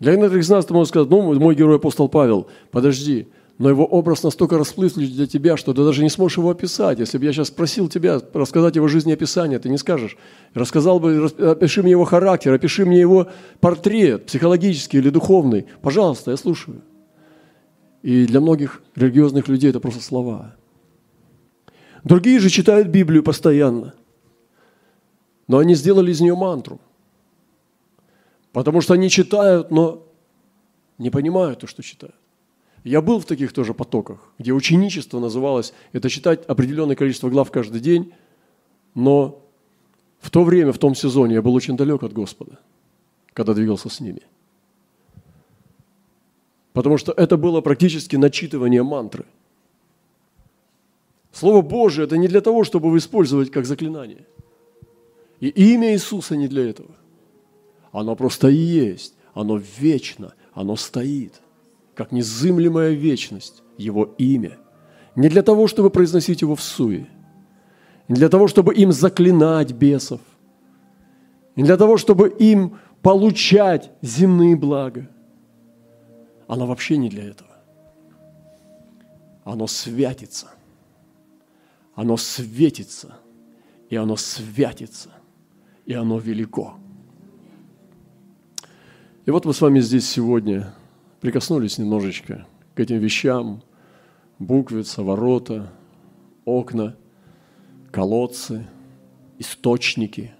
Для 0.00 0.14
некоторых 0.14 0.44
из 0.44 0.50
нас 0.50 0.66
ты 0.66 0.74
можешь 0.74 0.90
сказать, 0.90 1.10
ну, 1.10 1.34
мой 1.38 1.54
герой 1.54 1.76
апостол 1.76 2.08
Павел, 2.08 2.46
подожди, 2.70 3.28
но 3.58 3.68
его 3.68 3.84
образ 3.84 4.22
настолько 4.22 4.56
расплылся 4.56 5.00
для 5.00 5.26
тебя, 5.26 5.56
что 5.56 5.74
ты 5.74 5.84
даже 5.84 6.04
не 6.04 6.10
сможешь 6.10 6.38
его 6.38 6.50
описать. 6.50 7.00
Если 7.00 7.18
бы 7.18 7.24
я 7.24 7.32
сейчас 7.32 7.48
спросил 7.48 7.88
тебя 7.88 8.20
рассказать 8.32 8.76
его 8.76 8.86
жизнеописание, 8.86 9.58
ты 9.58 9.68
не 9.68 9.78
скажешь. 9.78 10.16
Рассказал 10.54 11.00
бы, 11.00 11.26
опиши 11.38 11.82
мне 11.82 11.90
его 11.90 12.04
характер, 12.04 12.52
опиши 12.52 12.86
мне 12.86 13.00
его 13.00 13.26
портрет, 13.58 14.26
психологический 14.26 14.98
или 14.98 15.10
духовный. 15.10 15.66
Пожалуйста, 15.82 16.30
я 16.30 16.36
слушаю. 16.36 16.82
И 18.04 18.26
для 18.26 18.40
многих 18.40 18.80
религиозных 18.94 19.48
людей 19.48 19.70
это 19.70 19.80
просто 19.80 20.04
слова. 20.04 20.54
Другие 22.04 22.38
же 22.38 22.50
читают 22.50 22.88
Библию 22.88 23.24
постоянно, 23.24 23.94
но 25.48 25.58
они 25.58 25.74
сделали 25.74 26.12
из 26.12 26.20
нее 26.20 26.36
мантру. 26.36 26.78
Потому 28.52 28.80
что 28.80 28.94
они 28.94 29.10
читают, 29.10 29.70
но 29.70 30.06
не 30.98 31.10
понимают 31.10 31.60
то, 31.60 31.66
что 31.66 31.82
читают. 31.82 32.14
Я 32.84 33.02
был 33.02 33.18
в 33.18 33.24
таких 33.24 33.52
тоже 33.52 33.74
потоках, 33.74 34.32
где 34.38 34.52
ученичество 34.52 35.18
называлось, 35.18 35.74
это 35.92 36.08
читать 36.08 36.44
определенное 36.46 36.96
количество 36.96 37.28
глав 37.28 37.50
каждый 37.50 37.80
день, 37.80 38.12
но 38.94 39.42
в 40.20 40.30
то 40.30 40.44
время, 40.44 40.72
в 40.72 40.78
том 40.78 40.94
сезоне 40.94 41.34
я 41.34 41.42
был 41.42 41.54
очень 41.54 41.76
далек 41.76 42.02
от 42.02 42.12
Господа, 42.12 42.58
когда 43.32 43.54
двигался 43.54 43.88
с 43.88 44.00
ними. 44.00 44.22
Потому 46.72 46.98
что 46.98 47.12
это 47.12 47.36
было 47.36 47.60
практически 47.60 48.16
начитывание 48.16 48.82
мантры. 48.82 49.24
Слово 51.32 51.62
Божие– 51.62 52.04
это 52.06 52.16
не 52.16 52.28
для 52.28 52.40
того, 52.40 52.64
чтобы 52.64 52.96
использовать 52.96 53.50
как 53.50 53.66
заклинание. 53.66 54.24
И 55.40 55.48
имя 55.48 55.92
Иисуса 55.92 56.36
не 56.36 56.48
для 56.48 56.68
этого. 56.68 56.94
Оно 57.92 58.16
просто 58.16 58.48
есть, 58.48 59.14
оно 59.34 59.60
вечно, 59.78 60.34
оно 60.52 60.76
стоит– 60.76 61.40
как 61.98 62.12
незымлемая 62.12 62.92
вечность, 62.92 63.64
Его 63.76 64.14
имя. 64.18 64.56
Не 65.16 65.28
для 65.28 65.42
того, 65.42 65.66
чтобы 65.66 65.90
произносить 65.90 66.42
его 66.42 66.54
в 66.54 66.62
суе, 66.62 67.08
не 68.06 68.14
для 68.14 68.28
того, 68.28 68.46
чтобы 68.46 68.72
им 68.72 68.92
заклинать 68.92 69.72
бесов, 69.72 70.20
не 71.56 71.64
для 71.64 71.76
того, 71.76 71.96
чтобы 71.96 72.28
им 72.28 72.78
получать 73.02 73.90
земные 74.00 74.54
блага. 74.54 75.08
Оно 76.46 76.66
вообще 76.66 76.96
не 76.96 77.08
для 77.08 77.24
этого. 77.24 77.50
Оно 79.42 79.66
святится. 79.66 80.46
Оно 81.96 82.16
светится. 82.16 83.16
И 83.90 83.96
оно 83.96 84.14
святится. 84.14 85.10
И 85.88 85.94
оно 85.94 86.20
велико. 86.20 86.74
И 89.26 89.30
вот 89.32 89.44
мы 89.44 89.52
с 89.52 89.60
вами 89.60 89.80
здесь 89.80 90.08
сегодня– 90.08 90.72
прикоснулись 91.20 91.78
немножечко 91.78 92.46
к 92.74 92.80
этим 92.80 92.98
вещам, 92.98 93.62
буквица, 94.38 95.02
ворота, 95.02 95.72
окна, 96.44 96.96
колодцы, 97.90 98.66
источники, 99.38 100.32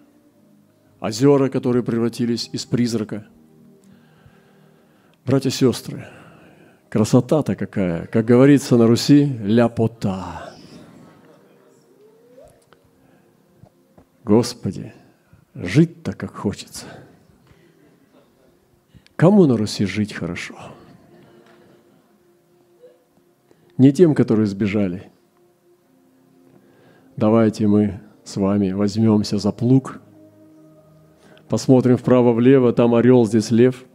озера, 1.01 1.49
которые 1.49 1.83
превратились 1.83 2.49
из 2.53 2.65
призрака. 2.65 3.27
Братья 5.25 5.51
и 5.51 5.53
сестры, 5.53 6.07
красота-то 6.89 7.55
какая, 7.57 8.07
как 8.07 8.25
говорится 8.25 8.77
на 8.77 8.87
Руси, 8.87 9.25
ляпота. 9.43 10.55
Господи, 14.25 14.93
жить-то 15.59 16.13
как 16.13 16.35
хочется– 16.35 16.87
Кому 19.19 19.47
на 19.47 19.57
Руси 19.57 19.85
жить 19.85 20.13
хорошо? 20.13 20.55
Не 23.77 23.91
тем, 23.91 24.15
которые 24.15 24.47
сбежали. 24.47 25.11
Давайте 27.17 27.67
мы 27.67 28.01
с 28.23 28.37
вами 28.37 28.71
возьмемся 28.71 29.39
за 29.39 29.51
плуг, 29.51 30.01
посмотрим 31.49 31.97
вправо-влево, 31.97 32.73
там 32.73 32.95
орел, 32.95 33.27
здесь 33.27 33.51
лев, 33.51 33.87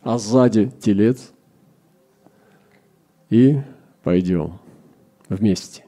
а 0.00 0.16
сзади 0.16 0.72
телец, 0.80 1.30
и 3.28 3.60
пойдем 4.02 4.58
вместе. 5.28 5.85